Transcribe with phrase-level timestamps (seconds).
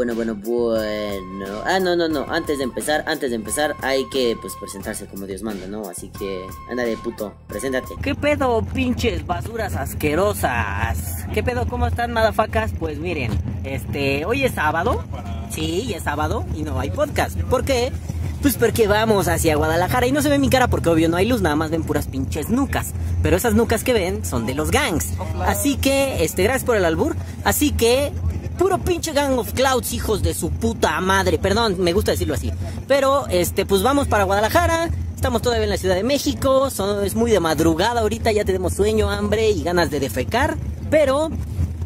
[0.00, 1.62] bueno, bueno, bueno.
[1.66, 2.24] Ah, no, no, no.
[2.30, 5.90] Antes de empezar, antes de empezar, hay que pues presentarse como Dios manda, ¿no?
[5.90, 7.96] Así que, ándale, puto, preséntate.
[8.00, 11.26] ¿Qué pedo, pinches basuras asquerosas?
[11.34, 12.72] ¿Qué pedo, cómo están, madafacas?
[12.78, 13.30] Pues miren,
[13.62, 15.04] este, hoy es sábado.
[15.50, 17.38] Sí, es sábado y no hay podcast.
[17.42, 17.92] ¿Por qué?
[18.40, 21.26] Pues porque vamos hacia Guadalajara y no se ve mi cara porque obvio no hay
[21.26, 22.94] luz, nada más ven puras pinches nucas.
[23.22, 25.08] Pero esas nucas que ven son de los gangs.
[25.44, 27.16] Así que, este, gracias por el albur.
[27.44, 28.12] Así que,
[28.60, 31.38] puro pinche gang of clouds, hijos de su puta madre.
[31.38, 32.52] Perdón, me gusta decirlo así.
[32.86, 34.90] Pero, este, pues vamos para Guadalajara.
[35.16, 36.68] Estamos todavía en la Ciudad de México.
[36.68, 40.58] son- es muy de madrugada ahorita, ya tenemos sueño, hambre y ganas de defecar.
[40.90, 41.30] Pero,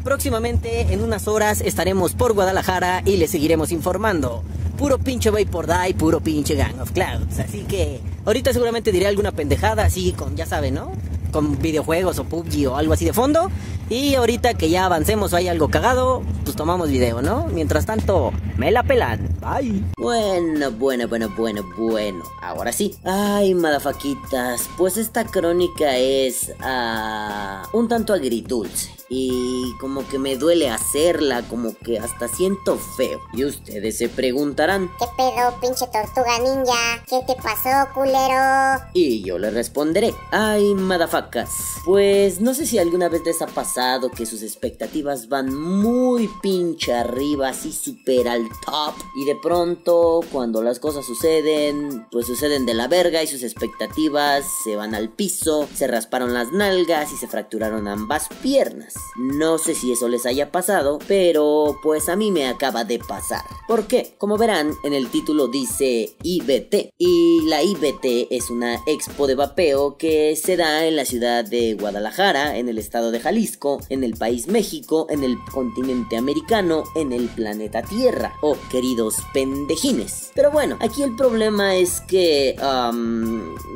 [0.03, 4.43] próximamente, en unas horas, estaremos por Guadalajara y les seguiremos informando.
[4.77, 7.39] Puro pinche Vapor Die, puro pinche Gang of Clouds.
[7.39, 10.91] Así que ahorita seguramente diré alguna pendejada así con, ya saben, ¿no?
[11.31, 13.49] Con videojuegos o PUBG o algo así de fondo.
[13.87, 17.45] Y ahorita que ya avancemos o hay algo cagado, pues tomamos video, ¿no?
[17.53, 19.29] Mientras tanto, me la pelan.
[19.39, 19.83] Bye.
[19.95, 22.23] Bueno, bueno, bueno, bueno, bueno.
[22.41, 22.95] Ahora sí.
[23.03, 24.67] Ay, madafaquitas.
[24.75, 28.89] Pues esta crónica es ah, un tanto agridulce.
[29.07, 33.21] Y como que me duele hacerla, como que hasta siento feo.
[33.33, 34.89] Y ustedes se preguntarán.
[34.97, 37.03] ¿Qué pedo, pinche tortuga ninja?
[37.07, 38.83] ¿Qué te pasó, culero?
[38.93, 40.11] Y yo le responderé.
[40.31, 41.51] Ay, madafacas.
[41.85, 43.74] Pues no sé si alguna vez les ha pasado
[44.15, 48.93] que sus expectativas van muy pinche arriba, así súper al top.
[49.17, 54.45] Y de pronto, cuando las cosas suceden, pues suceden de la verga y sus expectativas
[54.63, 58.93] se van al piso, se rasparon las nalgas y se fracturaron ambas piernas.
[59.17, 63.41] No sé si eso les haya pasado, pero pues a mí me acaba de pasar.
[63.67, 64.15] ¿Por qué?
[64.17, 66.91] Como verán, en el título dice IBT.
[66.97, 71.73] Y la IBT es una expo de vapeo que se da en la ciudad de
[71.73, 77.11] Guadalajara, en el estado de Jalisco, en el país México, en el continente americano, en
[77.11, 78.33] el planeta Tierra.
[78.41, 80.31] Oh, queridos pendejines.
[80.35, 82.55] Pero bueno, aquí el problema es que...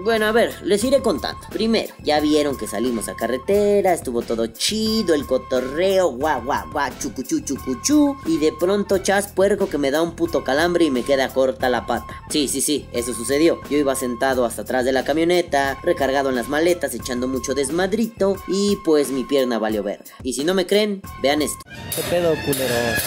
[0.04, 1.40] bueno, a ver, les iré contando.
[1.52, 6.92] Primero, ya vieron que salimos a carretera, estuvo todo chido, el cotorreo, guau, guau, guau,
[7.00, 8.16] chucuchú, chucuchú.
[8.26, 11.70] Y de pronto, chas puerco que me da un puto calambre y me queda corta
[11.70, 12.22] la pata.
[12.30, 13.60] Sí, sí, sí, eso sucedió.
[13.70, 18.36] Yo iba sentado hasta atrás de la camioneta, recargado en las maletas, echando mucho desmadrito.
[18.48, 20.06] Y pues mi pierna valió verga.
[20.24, 21.60] Y si no me creen, vean esto.
[21.96, 23.00] ¿Qué pedo, culeros?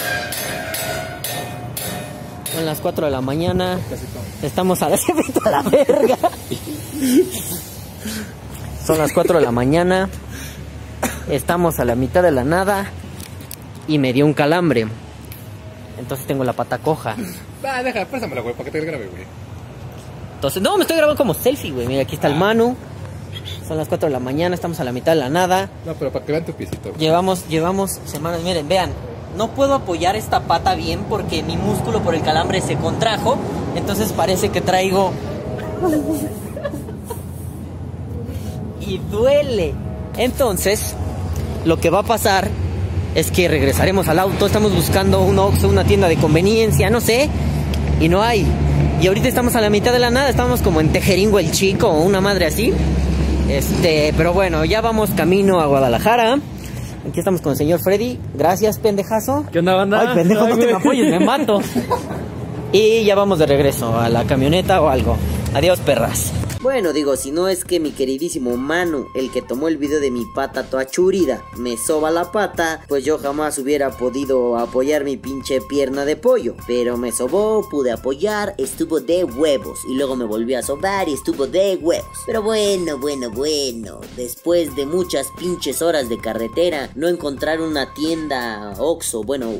[2.55, 3.78] Son las 4 de la mañana.
[4.43, 6.19] Estamos a la, a la verga.
[8.87, 10.09] Son las 4 de la mañana.
[11.31, 12.91] Estamos a la mitad de la nada.
[13.89, 14.87] Y me dio un calambre.
[15.99, 17.16] Entonces tengo la pata coja.
[17.65, 19.25] Ah, deja, préstamela, güey, para que te grabe, güey.
[20.34, 21.87] Entonces, no, me estoy grabando como selfie, güey.
[21.87, 22.77] Mira, aquí está el Manu.
[23.66, 25.70] Son las 4 de la mañana, estamos a la mitad de la nada.
[25.86, 26.92] No, pero para que vean tu piecito.
[26.98, 28.90] Llevamos, llevamos semanas, miren, vean,
[29.36, 33.36] no puedo apoyar esta pata bien porque mi músculo por el calambre se contrajo,
[33.76, 35.12] entonces parece que traigo...
[38.80, 39.74] y duele.
[40.16, 40.94] Entonces,
[41.64, 42.48] lo que va a pasar
[43.14, 47.28] es que regresaremos al auto, estamos buscando un Oxxo, una tienda de conveniencia, no sé,
[48.00, 48.46] y no hay.
[49.00, 51.88] Y ahorita estamos a la mitad de la nada, estamos como en Tejeringo el Chico
[51.88, 52.72] o una madre así.
[53.48, 56.38] Este, pero bueno, ya vamos camino a Guadalajara.
[57.08, 58.19] Aquí estamos con el señor Freddy.
[58.34, 59.44] Gracias, pendejazo.
[59.53, 60.00] ¿Qué onda, banda?
[60.00, 61.60] Ay, pendejo, Ay, no te me apoyes, me mato.
[62.75, 65.19] Y ya vamos de regreso a la camioneta o algo.
[65.54, 66.32] Adiós, perras.
[66.62, 70.12] Bueno, digo, si no es que mi queridísimo Manu, el que tomó el video de
[70.12, 75.16] mi pata toda churida, me soba la pata, pues yo jamás hubiera podido apoyar mi
[75.16, 76.54] pinche pierna de pollo.
[76.68, 79.80] Pero me sobó, pude apoyar, estuvo de huevos.
[79.88, 82.06] Y luego me volvió a sobar y estuvo de huevos.
[82.26, 84.00] Pero bueno, bueno, bueno.
[84.16, 89.52] Después de muchas pinches horas de carretera, no encontrar una tienda Oxxo, bueno,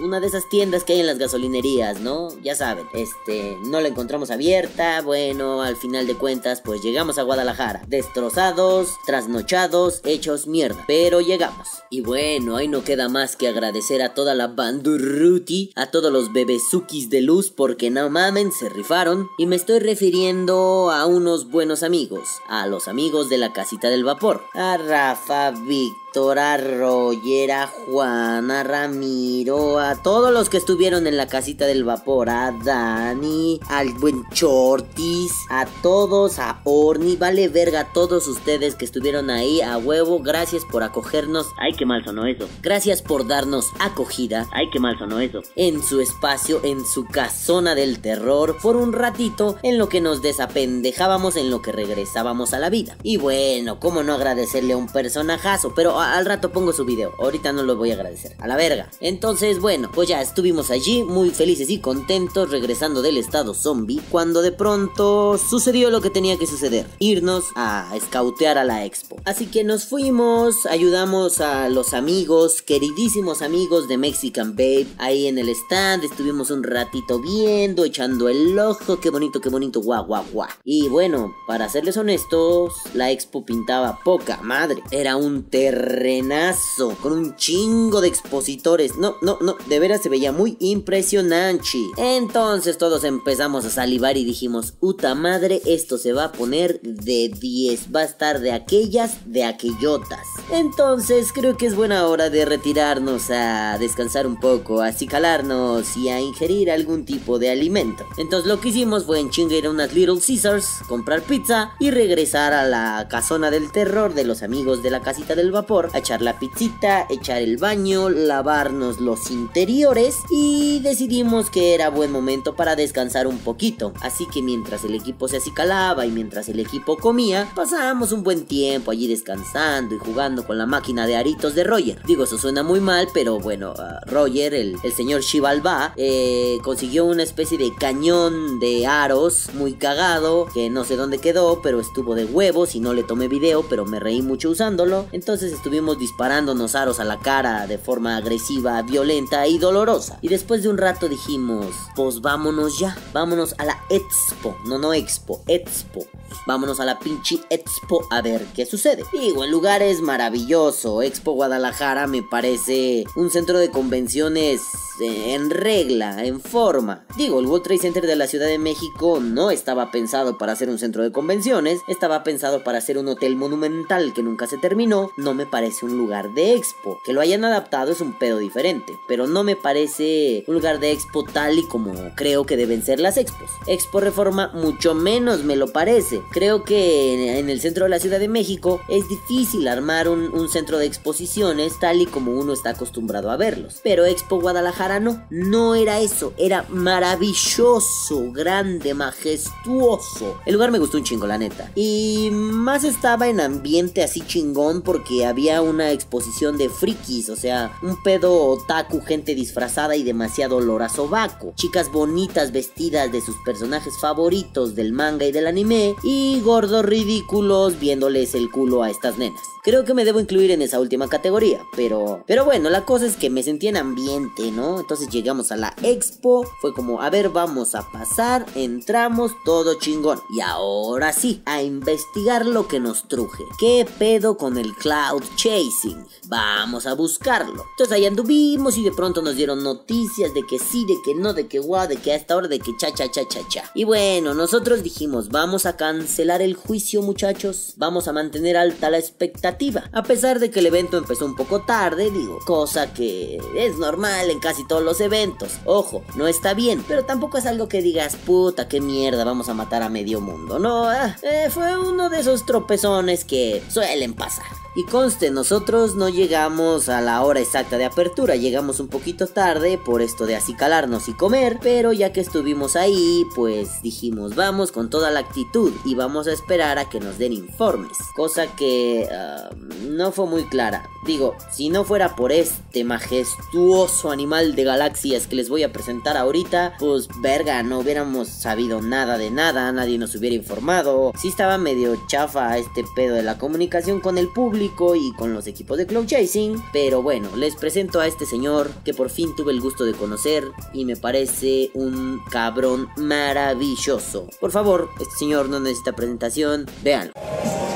[0.00, 2.28] una de esas tiendas que hay en las gasolinerías, ¿no?
[2.44, 7.22] Ya saben, este, no la encontramos abierta, bueno, al final de cuentas, pues llegamos a
[7.22, 11.68] Guadalajara, destrozados, trasnochados, hechos mierda, pero llegamos.
[11.90, 16.32] Y bueno, ahí no queda más que agradecer a toda la bandurruti, a todos los
[16.32, 19.28] bebesukis de luz, porque no mamen, se rifaron.
[19.38, 24.04] Y me estoy refiriendo a unos buenos amigos, a los amigos de la casita del
[24.04, 31.06] vapor, a Rafa, Víctor, a Roger, a Juan, a Ramiro, a todos los que estuvieron
[31.06, 37.48] en la casita del vapor, a Dani, al buen Chortis, a todos, a Orni, vale
[37.48, 42.02] verga a todos ustedes que estuvieron ahí a huevo, gracias por acogernos, ay que mal
[42.02, 46.86] sonó eso, gracias por darnos acogida, ay que mal sonó eso, en su espacio, en
[46.86, 51.72] su casona del terror, por un ratito en lo que nos desapendejábamos, en lo que
[51.72, 52.96] regresábamos a la vida.
[53.02, 57.12] Y bueno, cómo no agradecerle a un personajazo, pero al rato pongo su video.
[57.18, 58.34] Ahorita no lo voy a agradecer.
[58.38, 58.90] A la verga.
[59.00, 64.42] Entonces, bueno, pues ya estuvimos allí muy felices y contentos regresando del estado zombie cuando
[64.42, 66.86] de pronto sucedió lo que tenía que suceder.
[66.98, 69.16] Irnos a escautear a la expo.
[69.24, 75.38] Así que nos fuimos, ayudamos a los amigos, queridísimos amigos de Mexican Babe, ahí en
[75.38, 76.04] el stand.
[76.04, 79.00] Estuvimos un ratito viendo, echando el ojo.
[79.00, 80.48] Qué bonito, qué bonito, guau, guau, guau.
[80.64, 84.82] Y bueno, para serles honestos, la expo pintaba poca madre.
[84.90, 85.44] Era un
[85.86, 88.96] terrenazo con un chingo de expositores.
[88.96, 91.78] No, no, no, de veras se veía muy impresionante.
[91.96, 97.28] Entonces todos empezamos a salivar y dijimos, puta madre, esto se va a poner de
[97.28, 97.94] 10.
[97.94, 100.26] Va a estar de aquellas, de aquellotas.
[100.50, 106.08] Entonces creo que es buena hora de retirarnos a descansar un poco, a acicalarnos y
[106.08, 108.04] a ingerir algún tipo de alimento.
[108.18, 109.30] Entonces lo que hicimos fue en
[109.66, 114.82] unas Little Caesars, comprar pizza y regresar a la casona del terror de los amigos
[114.82, 120.16] de la casita del vapor, a echar la pizzita, echar el baño, lavarnos los interiores
[120.30, 123.92] y decidimos que era buen momento para descansar un poquito.
[124.00, 128.46] Así que mientras el equipo se acicalaba y mientras el equipo comía, pasábamos un buen
[128.46, 132.00] tiempo allí descansando y jugando con la máquina de aritos de Roger.
[132.06, 137.04] Digo, eso suena muy mal, pero bueno, uh, Roger, el, el señor Shivalba, eh, consiguió
[137.04, 142.14] una especie de cañón de aros muy cagado, que no sé dónde quedó, pero estuvo
[142.14, 145.06] de huevos y no le tomé video, pero me reí mucho usándolo.
[145.12, 150.16] Entonces estuvimos disparándonos aros a la cara de forma agresiva, violenta y dolorosa.
[150.22, 154.94] Y después de un rato dijimos, pues vámonos ya, vámonos a la expo, no, no
[154.94, 156.06] expo, expo.
[156.46, 159.02] Vámonos a la pinche expo a ver qué sucede.
[159.12, 161.02] Digo, el lugar es maravilloso.
[161.02, 164.60] Expo Guadalajara me parece un centro de convenciones
[165.00, 167.04] en regla, en forma.
[167.16, 170.68] Digo, el World Trade Center de la Ciudad de México no estaba pensado para ser
[170.68, 175.10] un centro de convenciones, estaba pensado para ser un hotel monumental que nunca se terminó.
[175.16, 176.98] No me parece un lugar de expo.
[177.04, 180.92] Que lo hayan adaptado es un pedo diferente, pero no me parece un lugar de
[180.92, 183.50] expo tal y como creo que deben ser las expos.
[183.66, 186.22] Expo Reforma mucho menos me lo parece.
[186.30, 190.48] Creo que en el centro de la Ciudad de México es difícil armar un, un
[190.48, 193.80] centro de exposiciones tal y como uno está acostumbrado a verlos.
[193.82, 200.38] Pero Expo Guadalajara no, no era eso, era maravilloso, grande, majestuoso.
[200.46, 201.70] El lugar me gustó un chingo, la neta.
[201.74, 207.76] Y más estaba en ambiente así chingón porque había una exposición de frikis, o sea,
[207.82, 211.52] un pedo otaku, gente disfrazada y demasiado sobaco.
[211.56, 217.78] Chicas bonitas vestidas de sus personajes favoritos del manga y del anime y gordos ridículos
[217.78, 219.40] viéndoles el culo a estas nenas.
[219.64, 223.16] Creo que me debo incluir en esa última categoría, pero pero bueno, la cosa es
[223.16, 224.75] que me sentí en ambiente, ¿no?
[224.80, 230.20] Entonces llegamos a la expo, fue como, a ver, vamos a pasar, entramos, todo chingón.
[230.36, 233.44] Y ahora sí, a investigar lo que nos truje.
[233.58, 236.06] ¿Qué pedo con el cloud chasing?
[236.28, 237.64] Vamos a buscarlo.
[237.72, 241.32] Entonces ahí anduvimos y de pronto nos dieron noticias de que sí, de que no,
[241.32, 243.70] de que guau, de que a esta hora, de que cha, cha, cha, cha, cha.
[243.74, 247.74] Y bueno, nosotros dijimos, vamos a cancelar el juicio, muchachos.
[247.76, 249.84] Vamos a mantener alta la expectativa.
[249.92, 254.30] A pesar de que el evento empezó un poco tarde, digo, cosa que es normal
[254.30, 255.58] en casi todos los eventos.
[255.64, 259.54] Ojo, no está bien, pero tampoco es algo que digas, puta, qué mierda, vamos a
[259.54, 260.58] matar a medio mundo.
[260.58, 264.65] No, ah, eh, fue uno de esos tropezones que suelen pasar.
[264.78, 269.78] Y conste, nosotros no llegamos a la hora exacta de apertura, llegamos un poquito tarde
[269.78, 274.90] por esto de acicalarnos y comer, pero ya que estuvimos ahí, pues dijimos vamos con
[274.90, 279.86] toda la actitud y vamos a esperar a que nos den informes, cosa que uh,
[279.88, 280.86] no fue muy clara.
[281.06, 286.18] Digo, si no fuera por este majestuoso animal de galaxias que les voy a presentar
[286.18, 291.12] ahorita, pues verga, no hubiéramos sabido nada de nada, nadie nos hubiera informado.
[291.16, 295.46] Sí estaba medio chafa este pedo de la comunicación con el público y con los
[295.46, 296.62] equipos de Cloud Chasing.
[296.72, 300.44] Pero bueno, les presento a este señor que por fin tuve el gusto de conocer
[300.72, 304.28] y me parece un cabrón maravilloso.
[304.40, 307.12] Por favor, este señor no necesita presentación, véanlo.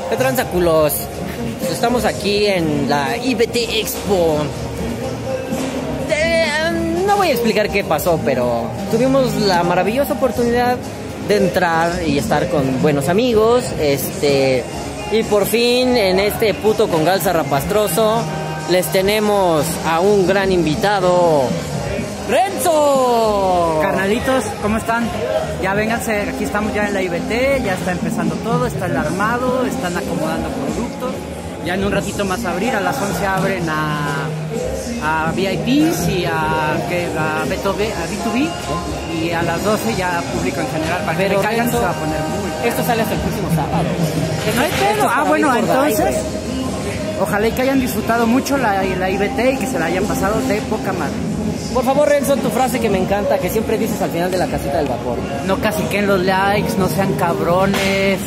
[0.09, 0.17] ¿Qué?
[1.71, 4.39] Estamos aquí en la IBT Expo.
[6.11, 6.47] Eh,
[7.07, 10.77] no voy a explicar qué pasó, pero tuvimos la maravillosa oportunidad
[11.29, 13.65] de entrar y estar con buenos amigos.
[13.81, 14.65] Este
[15.13, 18.23] y por fin en este puto congal zarrapastroso
[18.71, 21.43] les tenemos a un gran invitado.
[22.29, 23.81] ¡Renzo!
[23.83, 25.09] Carnalitos, ¿cómo están?
[25.61, 29.67] Ya vénganse, aquí estamos ya en la IBT, ya está empezando todo, está el armado,
[29.67, 31.13] están acomodando productos.
[31.67, 34.27] Ya en un ratito más abrir, a las 11 abren a,
[35.03, 38.49] a VIPs y a, a, B2B, a B2B
[39.21, 41.95] y a las 12 ya público en general para Pero que caigan se va a
[41.95, 43.85] poner muy Esto sale hasta el próximo sábado.
[44.57, 45.09] no hay Esto pedo.
[45.11, 46.17] Ah, bueno, entonces.
[47.21, 50.41] Ojalá y que hayan disfrutado mucho la, la IBT y que se la hayan pasado
[50.41, 51.13] de poca madre.
[51.75, 54.47] Por favor, Renzo, tu frase que me encanta, que siempre dices al final de la
[54.47, 55.19] casita del vapor.
[55.47, 58.19] No casiquen los likes, no sean cabrones.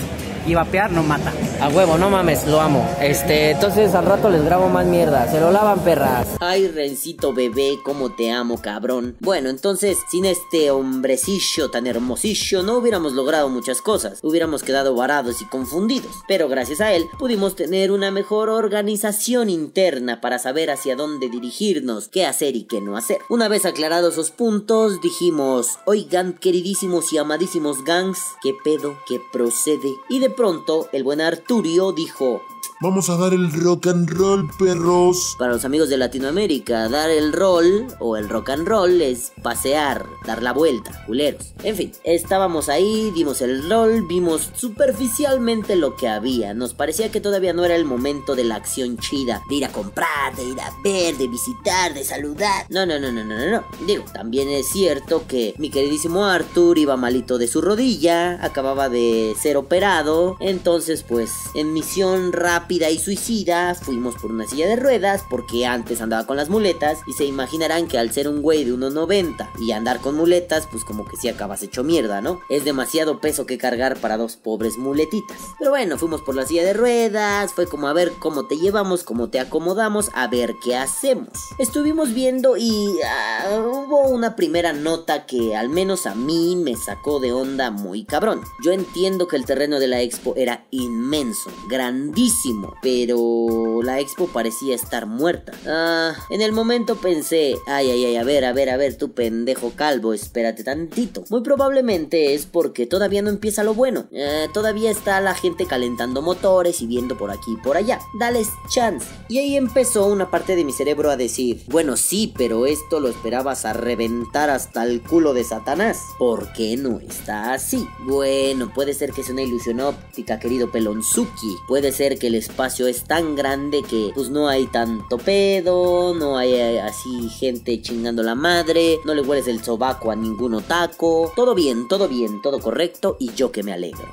[0.46, 1.32] Y vapear no mata.
[1.64, 2.86] A huevo, no mames, lo amo.
[3.00, 5.32] Este, entonces al rato les grabo más mierda.
[5.32, 6.28] Se lo lavan, perras.
[6.42, 9.16] Ay, Rencito bebé, cómo te amo, cabrón.
[9.22, 14.20] Bueno, entonces, sin este hombrecillo tan hermosillo, no hubiéramos logrado muchas cosas.
[14.24, 16.12] Hubiéramos quedado varados y confundidos.
[16.28, 22.10] Pero gracias a él, pudimos tener una mejor organización interna para saber hacia dónde dirigirnos,
[22.10, 23.20] qué hacer y qué no hacer.
[23.30, 29.94] Una vez aclarados esos puntos, dijimos, oigan, queridísimos y amadísimos gangs, qué pedo, qué procede.
[30.10, 31.22] Y de pronto, el buen
[31.54, 32.42] Arturio dijo,
[32.84, 35.38] Vamos a dar el rock and roll, perros.
[35.40, 40.06] Para los amigos de Latinoamérica, dar el roll o el rock and roll es pasear,
[40.26, 41.54] dar la vuelta, culeros.
[41.64, 46.54] En fin, estábamos ahí, dimos el roll, vimos superficialmente lo que había.
[46.54, 49.72] Nos parecía que todavía no era el momento de la acción chida, de ir a
[49.72, 52.66] comprar, de ir a ver, de visitar, de saludar.
[52.68, 53.64] No, no, no, no, no, no, no.
[53.88, 59.38] Digo, también es cierto que mi queridísimo Arthur iba malito de su rodilla, acababa de
[59.42, 65.24] ser operado, entonces pues en misión rápida y suicida, fuimos por una silla de ruedas
[65.30, 68.74] porque antes andaba con las muletas y se imaginarán que al ser un güey de
[68.74, 72.42] 1.90 y andar con muletas, pues como que si acabas hecho mierda, ¿no?
[72.50, 75.38] Es demasiado peso que cargar para dos pobres muletitas.
[75.60, 79.04] Pero bueno, fuimos por la silla de ruedas, fue como a ver cómo te llevamos,
[79.04, 81.30] cómo te acomodamos, a ver qué hacemos.
[81.60, 87.20] Estuvimos viendo y ah, hubo una primera nota que al menos a mí me sacó
[87.20, 88.42] de onda muy cabrón.
[88.66, 94.76] Yo entiendo que el terreno de la expo era inmenso, grandísimo pero la expo parecía
[94.76, 95.52] estar muerta.
[95.68, 99.12] Ah, en el momento pensé, ay, ay, ay, a ver, a ver, a ver, tu
[99.12, 101.24] pendejo calvo, espérate tantito.
[101.30, 104.06] Muy probablemente es porque todavía no empieza lo bueno.
[104.12, 108.00] Eh, todavía está la gente calentando motores y viendo por aquí y por allá.
[108.20, 109.08] Dales chance.
[109.30, 113.10] Y ahí empezó una parte de mi cerebro a decir, bueno, sí, pero esto lo
[113.10, 116.00] esperabas a reventar hasta el culo de Satanás.
[116.18, 117.88] ¿Por qué no está así?
[118.06, 121.58] Bueno, puede ser que sea una ilusión óptica, querido Pelonzuki.
[121.68, 126.38] Puede ser que les espacio es tan grande que pues no hay tanto pedo, no
[126.38, 131.32] hay eh, así gente chingando la madre, no le hueles el sobaco a ningún otaco.
[131.36, 134.08] Todo bien, todo bien, todo correcto y yo que me alegro.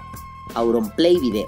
[0.55, 1.47] Auronplay Video.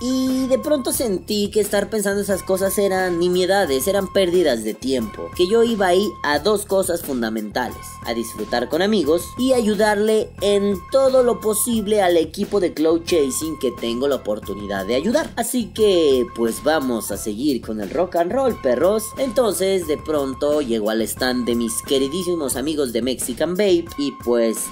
[0.00, 5.30] Y de pronto sentí que estar pensando esas cosas eran nimiedades, eran pérdidas de tiempo.
[5.36, 7.76] Que yo iba ahí a dos cosas fundamentales.
[8.06, 13.58] A disfrutar con amigos y ayudarle en todo lo posible al equipo de Cloud Chasing
[13.58, 15.30] que tengo la oportunidad de ayudar.
[15.36, 19.04] Así que pues vamos a seguir con el rock and roll, perros.
[19.18, 23.84] Entonces de pronto llegó al stand de mis queridísimos amigos de Mexican Babe.
[23.98, 24.64] Y pues,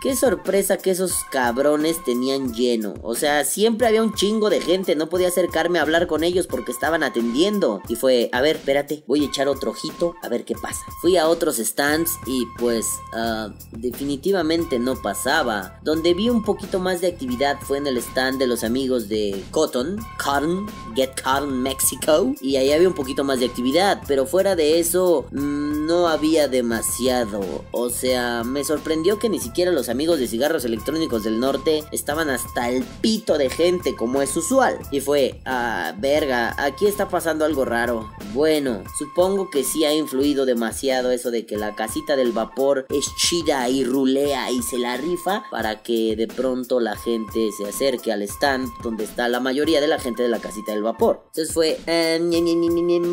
[0.00, 2.94] qué sorpresa que esos cabrones tenían lleno.
[3.02, 6.46] O sea, siempre había un chingo de gente, no podía acercarme a hablar con ellos
[6.46, 7.80] porque estaban atendiendo.
[7.88, 10.84] Y fue, a ver, espérate, voy a echar otro ojito a ver qué pasa.
[11.00, 15.78] Fui a otros stands y pues ah, definitivamente no pasaba.
[15.82, 19.42] Donde vi un poquito más de actividad fue en el stand de los amigos de
[19.50, 22.34] Cotton, Cotton, Get Cotton Mexico.
[22.40, 26.48] Y ahí había un poquito más de actividad, pero fuera de eso mm, no había
[26.48, 27.64] demasiado.
[27.72, 32.30] O sea, me sorprendió que ni siquiera los amigos de cigarros electrónicos del norte estaban
[32.30, 34.78] hasta el pito de gente como es usual.
[34.90, 38.10] Y fue, ah, verga, aquí está pasando algo raro.
[38.32, 43.06] Bueno, supongo que sí ha influido demasiado eso de que la casita del vapor es
[43.16, 48.12] chida y rulea y se la rifa para que de pronto la gente se acerque
[48.12, 51.22] al stand donde está la mayoría de la gente de la casita del vapor.
[51.26, 52.20] Entonces fue, eh,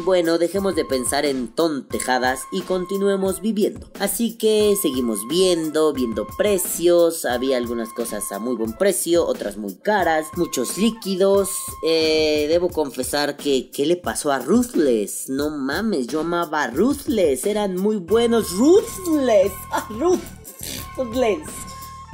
[0.05, 3.91] bueno, dejemos de pensar en tontejadas y continuemos viviendo.
[3.99, 9.75] Así que seguimos viendo, viendo precios, había algunas cosas a muy buen precio, otras muy
[9.75, 11.10] caras, muchos líquidos
[11.83, 15.29] eh, debo confesar que, ¿qué le pasó a Ruthless?
[15.29, 18.51] No mames, yo amaba a Ruthless, eran muy buenos.
[18.51, 19.51] Ruthless,
[20.97, 21.49] Ruthless.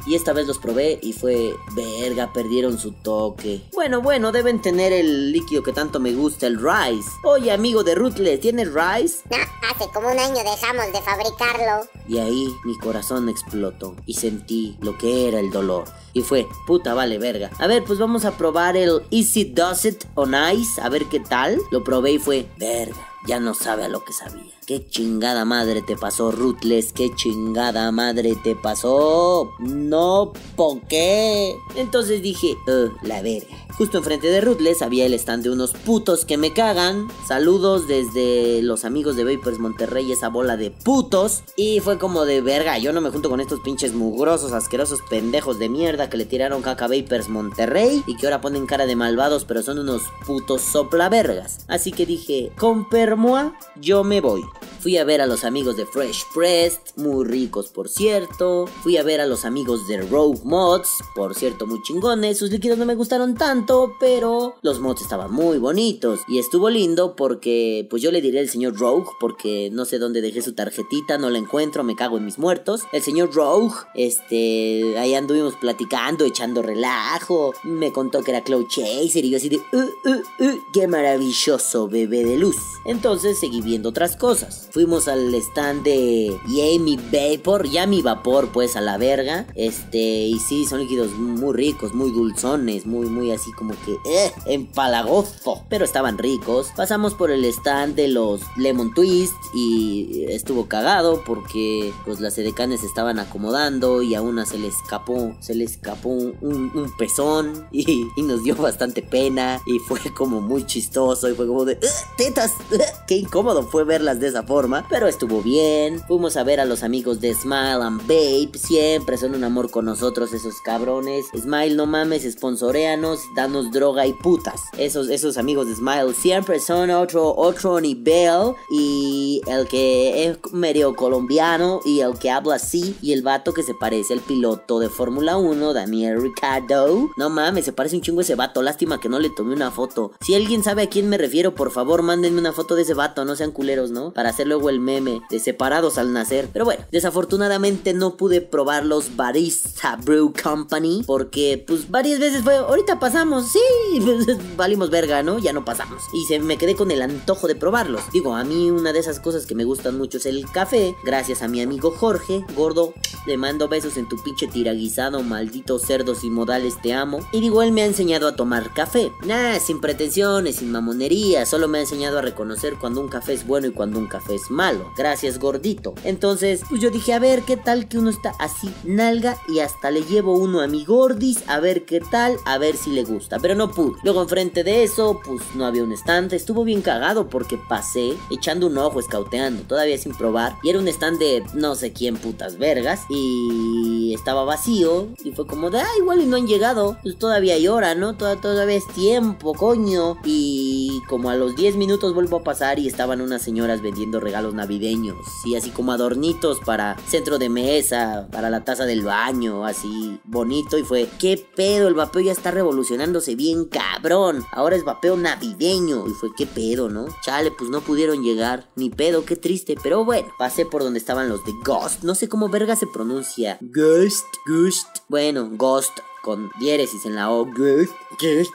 [0.07, 3.61] Y esta vez los probé y fue, verga, perdieron su toque.
[3.73, 7.09] Bueno, bueno, deben tener el líquido que tanto me gusta, el Rice.
[7.25, 9.17] Oye, amigo de Ruthless, ¿tienes Rice?
[9.29, 9.37] No,
[9.69, 11.89] hace como un año dejamos de fabricarlo.
[12.07, 15.83] Y ahí mi corazón explotó y sentí lo que era el dolor.
[16.13, 17.51] Y fue, puta, vale, verga.
[17.59, 21.19] A ver, pues vamos a probar el Easy Does It on Ice, a ver qué
[21.19, 21.59] tal.
[21.71, 24.56] Lo probé y fue, verga, ya no sabe a lo que sabía.
[24.67, 26.91] ¿Qué chingada madre te pasó, Ruthless?
[26.91, 29.49] ¿Qué chingada madre te pasó?
[29.59, 31.55] No, ¿por qué?
[31.77, 33.47] Entonces dije, "Uh, la verga.
[33.77, 37.07] Justo enfrente de Ruthless había el stand de unos putos que me cagan.
[37.25, 41.43] Saludos desde los amigos de Vapers Monterrey, esa bola de putos.
[41.55, 45.59] Y fue como de verga, yo no me junto con estos pinches mugrosos, asquerosos pendejos
[45.59, 48.97] de mierda que le tiraron caca a Vapers Monterrey y que ahora ponen cara de
[48.97, 51.59] malvados, pero son unos putos soplavergas.
[51.69, 54.41] Así que dije, con permoa, yo me voy.
[54.79, 58.67] Fui a ver a los amigos de Fresh Pressed, muy ricos por cierto.
[58.83, 62.37] Fui a ver a los amigos de Rogue Mods, por cierto muy chingones.
[62.37, 66.21] Sus líquidos no me gustaron tanto, pero los mods estaban muy bonitos.
[66.27, 70.21] Y estuvo lindo porque, pues yo le diré al señor Rogue, porque no sé dónde
[70.21, 72.83] dejé su tarjetita, no la encuentro, me cago en mis muertos.
[72.93, 77.53] El señor Rogue, este, ahí anduvimos platicando, echando relajo.
[77.63, 81.87] Me contó que era Cloud Chaser y yo así de, uh, uh, uh, qué maravilloso
[81.87, 82.57] bebé de luz.
[82.85, 84.46] Entonces seguí viendo otras cosas.
[84.71, 89.47] Fuimos al stand de Yami Vapor, Yami Vapor, pues a la verga.
[89.55, 94.31] Este, y sí, son líquidos muy ricos, muy dulzones, muy, muy así como que, eh,
[94.45, 95.63] empalagoso.
[95.69, 96.67] Pero estaban ricos.
[96.75, 102.83] Pasamos por el stand de los Lemon Twist y estuvo cagado porque, pues las edecanes
[102.83, 108.07] estaban acomodando y a una se le escapó, se le escapó un, un pezón y,
[108.27, 112.53] nos dio bastante pena y fue como muy chistoso y fue como de, "Ugh, tetas,
[112.71, 112.81] ugh".
[113.07, 116.01] qué incómodo fue verlas de esa forma, pero estuvo bien.
[116.07, 119.85] Fuimos a ver a los amigos de Smile and Babe, siempre son un amor con
[119.85, 121.27] nosotros esos cabrones.
[121.35, 124.61] Smile, no mames, sponsoreanos, danos droga y putas.
[124.77, 130.95] Esos, esos amigos de Smile siempre son otro, otro nivel y el que es medio
[130.95, 134.89] colombiano y el que habla así y el vato que se parece al piloto de
[134.89, 137.09] Fórmula 1, Daniel Ricciardo.
[137.17, 140.11] No mames, se parece un chingo ese vato, lástima que no le tomé una foto.
[140.21, 143.25] Si alguien sabe a quién me refiero, por favor, mándenme una foto de ese vato,
[143.25, 144.11] no sean culeros, ¿no?
[144.29, 146.49] Hacer luego el meme de separados al nacer.
[146.51, 152.55] Pero bueno, desafortunadamente no pude probar los Barista Brew Company porque pues varias veces fue,
[152.57, 155.39] ahorita pasamos, sí, pues, valimos verga, ¿no?
[155.39, 156.03] Ya no pasamos.
[156.13, 158.01] Y se me quedé con el antojo de probarlos.
[158.11, 161.41] Digo, a mí una de esas cosas que me gustan mucho es el café, gracias
[161.41, 162.93] a mi amigo Jorge, gordo,
[163.25, 167.19] le mando besos en tu pinche tiraguisado, maldito cerdos y modales, te amo.
[167.31, 169.11] Y digo, él me ha enseñado a tomar café.
[169.25, 173.45] Nah, sin pretensiones, sin mamonería, solo me ha enseñado a reconocer cuando un café es
[173.45, 174.91] bueno y cuando un café es malo.
[174.97, 175.93] Gracias, gordito.
[176.03, 179.91] Entonces, pues yo dije, a ver, ¿qué tal que uno está así, nalga, y hasta
[179.91, 183.39] le llevo uno a mi gordis, a ver qué tal, a ver si le gusta.
[183.39, 183.97] Pero no pude.
[184.03, 186.33] Luego, enfrente de eso, pues no había un stand.
[186.33, 190.55] Estuvo bien cagado porque pasé echando un ojo, escauteando, todavía sin probar.
[190.63, 193.01] Y era un stand de no sé quién putas vergas.
[193.09, 195.07] Y estaba vacío.
[195.23, 196.97] Y fue como de, ah, igual y no han llegado.
[197.03, 198.15] Pues todavía hay hora, ¿no?
[198.15, 200.17] Toda- todavía es tiempo, coño.
[200.23, 204.53] Y como a los 10 minutos vuelvo a pasar y estaban unas señoras vendiendo regalos
[204.53, 205.17] navideños.
[205.45, 210.77] Y así como adornitos para centro de mesa, para la taza del baño, así bonito.
[210.77, 211.87] Y fue, ¿qué pedo?
[211.87, 214.45] El vapeo ya está revolucionándose bien cabrón.
[214.51, 216.07] Ahora es vapeo navideño.
[216.07, 217.07] Y fue, ¿qué pedo, no?
[217.23, 218.69] Chale, pues no pudieron llegar.
[218.75, 219.75] Ni pedo, qué triste.
[219.81, 222.03] Pero bueno, pasé por donde estaban los de Ghost.
[222.03, 223.57] No sé cómo verga se pronuncia.
[223.61, 224.87] Ghost, Ghost.
[225.07, 227.45] Bueno, Ghost con diéresis en la O.
[227.45, 228.53] Ghost, Ghost.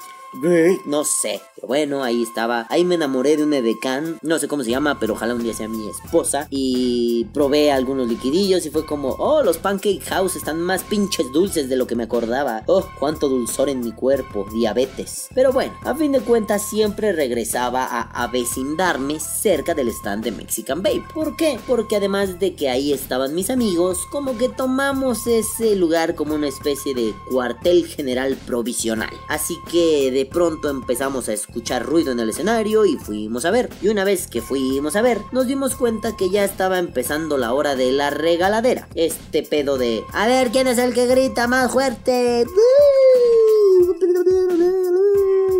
[0.86, 2.66] No sé, pero bueno, ahí estaba.
[2.70, 4.18] Ahí me enamoré de un edecán.
[4.22, 6.46] No sé cómo se llama, pero ojalá un día sea mi esposa.
[6.50, 11.68] Y probé algunos liquidillos y fue como, oh, los Pancake House están más pinches dulces
[11.68, 12.62] de lo que me acordaba.
[12.66, 15.28] Oh, cuánto dulzor en mi cuerpo, diabetes.
[15.34, 20.82] Pero bueno, a fin de cuentas siempre regresaba a avecindarme cerca del stand de Mexican
[20.82, 21.04] Babe.
[21.12, 21.58] ¿Por qué?
[21.66, 26.48] Porque además de que ahí estaban mis amigos, como que tomamos ese lugar como una
[26.48, 29.14] especie de cuartel general provisional.
[29.28, 33.70] Así que de pronto empezamos a escuchar ruido en el escenario y fuimos a ver.
[33.80, 37.52] Y una vez que fuimos a ver, nos dimos cuenta que ya estaba empezando la
[37.52, 38.88] hora de la regaladera.
[38.94, 42.44] Este pedo de, a ver quién es el que grita más fuerte.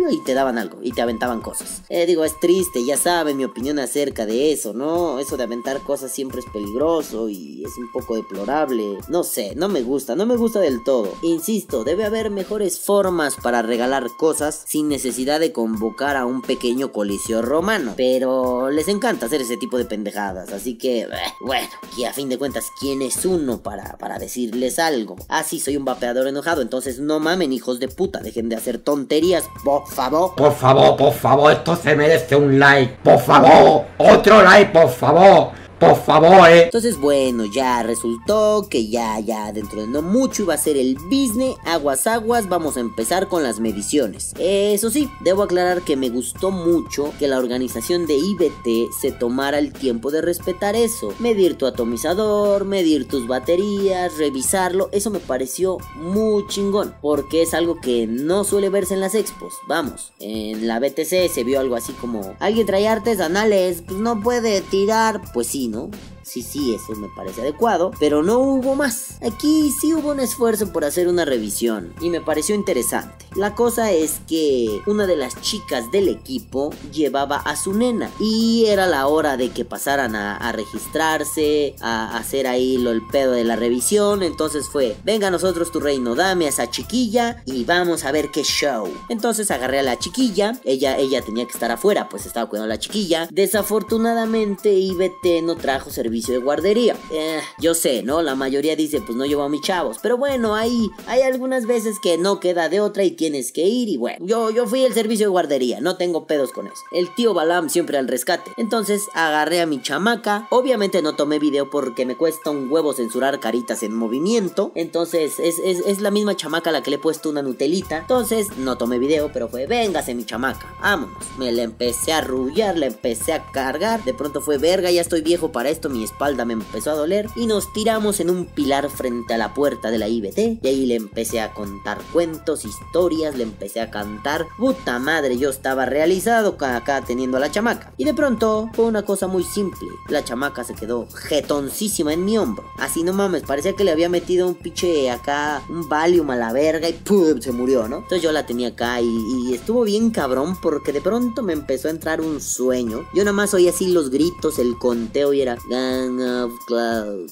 [0.09, 1.81] Y te daban algo y te aventaban cosas.
[1.89, 5.19] Eh, digo, es triste, ya saben mi opinión acerca de eso, ¿no?
[5.19, 8.97] Eso de aventar cosas siempre es peligroso y es un poco deplorable.
[9.09, 11.13] No sé, no me gusta, no me gusta del todo.
[11.21, 16.91] Insisto, debe haber mejores formas para regalar cosas sin necesidad de convocar a un pequeño
[16.91, 17.93] coliseo romano.
[17.97, 21.07] Pero les encanta hacer ese tipo de pendejadas, así que, eh,
[21.41, 25.15] bueno, y a fin de cuentas, ¿quién es uno para, para decirles algo?
[25.29, 28.77] Ah, sí, soy un vapeador enojado, entonces no mamen, hijos de puta, dejen de hacer
[28.79, 29.45] tonterías,
[29.93, 30.35] favor.
[30.35, 32.97] Por favor, por favor, esto se merece un like.
[33.03, 35.51] Por favor, otro like, por favor.
[35.83, 36.63] Por favor, eh.
[36.63, 40.95] Entonces, bueno, ya resultó que ya, ya dentro de no mucho iba a ser el
[40.95, 44.33] business, aguas, aguas, vamos a empezar con las mediciones.
[44.39, 49.59] Eso sí, debo aclarar que me gustó mucho que la organización de IBT se tomara
[49.59, 51.13] el tiempo de respetar eso.
[51.19, 57.79] Medir tu atomizador, medir tus baterías, revisarlo, eso me pareció muy chingón, porque es algo
[57.81, 59.53] que no suele verse en las expos.
[59.67, 64.61] Vamos, en la BTC se vio algo así como, alguien trae artesanales, pues no puede
[64.61, 65.89] tirar, pues sí, ¿no?
[66.23, 69.17] Sí, sí, eso me parece adecuado, pero no hubo más.
[69.21, 73.25] Aquí sí hubo un esfuerzo por hacer una revisión y me pareció interesante.
[73.35, 78.65] La cosa es que una de las chicas del equipo llevaba a su nena y
[78.67, 83.43] era la hora de que pasaran a, registrarse, a hacer ahí lo, el pedo de
[83.43, 84.23] la revisión.
[84.23, 88.29] Entonces fue, venga a nosotros tu reino, dame a esa chiquilla y vamos a ver
[88.31, 88.87] qué show.
[89.09, 92.75] Entonces agarré a la chiquilla, ella, ella tenía que estar afuera, pues estaba cuidando a
[92.75, 93.27] la chiquilla.
[93.31, 96.95] Desafortunadamente IBT no trajo servicio de guardería.
[97.11, 98.21] Eh, yo sé, ¿no?
[98.21, 99.97] La mayoría dice, pues no llevo a mis chavos.
[100.01, 103.89] Pero bueno, ahí hay algunas veces que no queda de otra y tienes que ir.
[103.89, 106.81] Y bueno, yo, yo fui el servicio de guardería, no tengo pedos con eso.
[106.91, 108.51] El tío Balam siempre al rescate.
[108.57, 110.47] Entonces agarré a mi chamaca.
[110.51, 114.71] Obviamente no tomé video porque me cuesta un huevo censurar caritas en movimiento.
[114.75, 117.97] Entonces es, es, es la misma chamaca a la que le he puesto una nutelita.
[117.97, 121.17] Entonces no tomé video, pero fue, véngase mi chamaca, vámonos.
[121.37, 124.03] Me la empecé a arrullar, la empecé a cargar.
[124.03, 127.27] De pronto fue, verga, ya estoy viejo para esto, mi espalda me empezó a doler
[127.35, 130.85] y nos tiramos en un pilar frente a la puerta de la IBT y ahí
[130.85, 134.47] le empecé a contar cuentos, historias, le empecé a cantar.
[134.57, 137.93] Puta madre, yo estaba realizado acá teniendo a la chamaca.
[137.97, 139.87] Y de pronto fue una cosa muy simple.
[140.09, 142.65] La chamaca se quedó jetoncísima en mi hombro.
[142.77, 146.53] Así no mames, parecía que le había metido un pinche acá, un Valium a la
[146.53, 147.41] verga y ¡pum!
[147.41, 147.97] se murió, ¿no?
[147.97, 151.91] Entonces yo la tenía acá y, estuvo bien cabrón porque de pronto me empezó a
[151.91, 153.05] entrar un sueño.
[153.13, 155.57] Yo nada más oía así los gritos, el conteo y era...
[155.93, 157.31] Gang of of...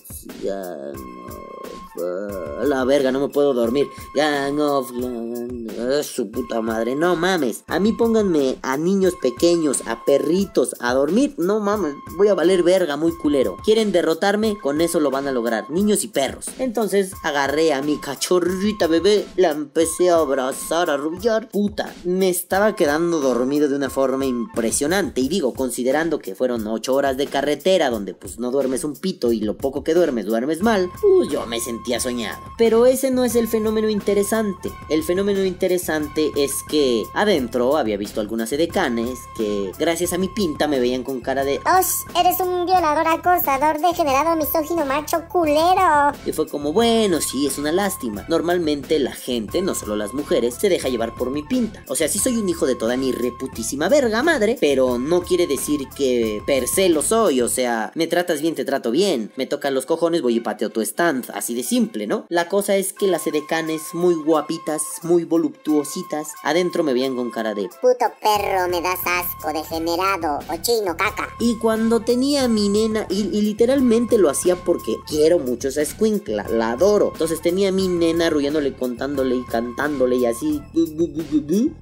[2.64, 3.88] la verga, no me puedo dormir.
[4.16, 7.64] Gang of Clouds, su puta madre, no mames.
[7.68, 12.64] A mí pónganme a niños pequeños, a perritos, a dormir, no mames, voy a valer
[12.64, 13.58] verga muy culero.
[13.64, 14.58] ¿Quieren derrotarme?
[14.62, 16.46] Con eso lo van a lograr, niños y perros.
[16.60, 21.50] Entonces agarré a mi cachorrita bebé, la empecé a abrazar, a rubiar.
[21.50, 25.22] Puta, me estaba quedando dormido de una forma impresionante.
[25.22, 29.32] Y digo, considerando que fueron 8 horas de carretera donde pues no duermes un pito
[29.32, 32.42] y lo poco que duermes duermes mal, uh, yo me sentía soñado.
[32.58, 34.72] Pero ese no es el fenómeno interesante.
[34.90, 40.68] El fenómeno interesante es que adentro había visto algunas edecanes que gracias a mi pinta
[40.68, 42.20] me veían con cara de ¡Osh!
[42.20, 46.12] Eres un violador acosador degenerado misógino macho culero.
[46.26, 48.26] Y fue como, bueno, sí, es una lástima.
[48.28, 51.84] Normalmente la gente, no solo las mujeres, se deja llevar por mi pinta.
[51.88, 55.48] O sea, sí soy un hijo de toda mi reputísima verga madre, pero no quiere
[55.48, 57.42] decir que per se lo soy.
[57.42, 59.32] O sea, me tratas bien, te trato bien.
[59.36, 61.30] Me tocan los cojones, voy y pateo tu stand.
[61.34, 62.26] Así de simple, ¿no?
[62.30, 67.54] La cosa es que las edecanes, muy guapitas, muy voluptuositas, adentro me veían con cara
[67.54, 71.30] de Puto perro, me das asco, degenerado, cochino, caca.
[71.40, 75.82] Y cuando tenía a mi nena, y, y literalmente lo hacía porque quiero mucho esa
[75.82, 77.12] escuincla, la adoro.
[77.14, 80.62] Entonces tenía a mi nena arrullándole, contándole y cantándole y así.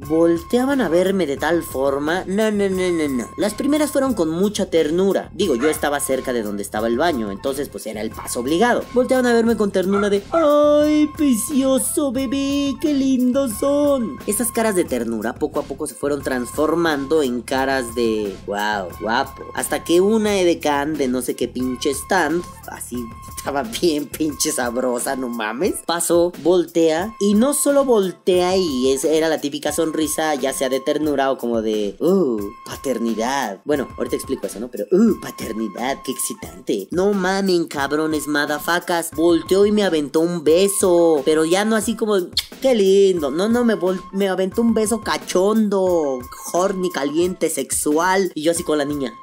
[0.08, 2.24] Volteaban a verme de tal forma.
[2.26, 3.30] No, no, no, no, no.
[3.38, 5.30] Las primeras fueron con mucha ternura.
[5.34, 8.84] Digo, yo estaba cerca de donde estaba el baño, entonces pues era el paso obligado.
[8.94, 12.74] Volteaban a verme con ternura de ¡Ay, precioso bebé!
[12.82, 14.18] ¡Qué lindos son!
[14.28, 18.90] Esas caras de ternura poco a poco se fueron transformando en caras de ¡Wow!
[19.00, 19.44] Guapo.
[19.54, 22.98] Hasta que una edecán de no sé qué pinche stand, así
[23.38, 25.76] estaba bien pinche sabrosa, no mames.
[25.86, 30.80] Pasó, voltea y no solo voltea y es, era la típica sonrisa, ya sea de
[30.80, 32.40] ternura o como de ¡Uh!
[32.66, 33.62] Paternidad.
[33.66, 34.70] Bueno, ahorita explico eso, ¿no?
[34.70, 35.20] Pero ¡Uh!
[35.22, 36.39] Paternidad, qué excitante.
[36.92, 39.12] No mamen, cabrones, madafacas.
[39.16, 41.22] Volteó y me aventó un beso.
[41.26, 42.16] Pero ya no así como
[42.62, 43.32] ¡Qué lindo!
[43.32, 46.20] No, no, me, vol- me aventó un beso cachondo,
[46.54, 48.32] horny, caliente, sexual.
[48.36, 49.14] Y yo así con la niña.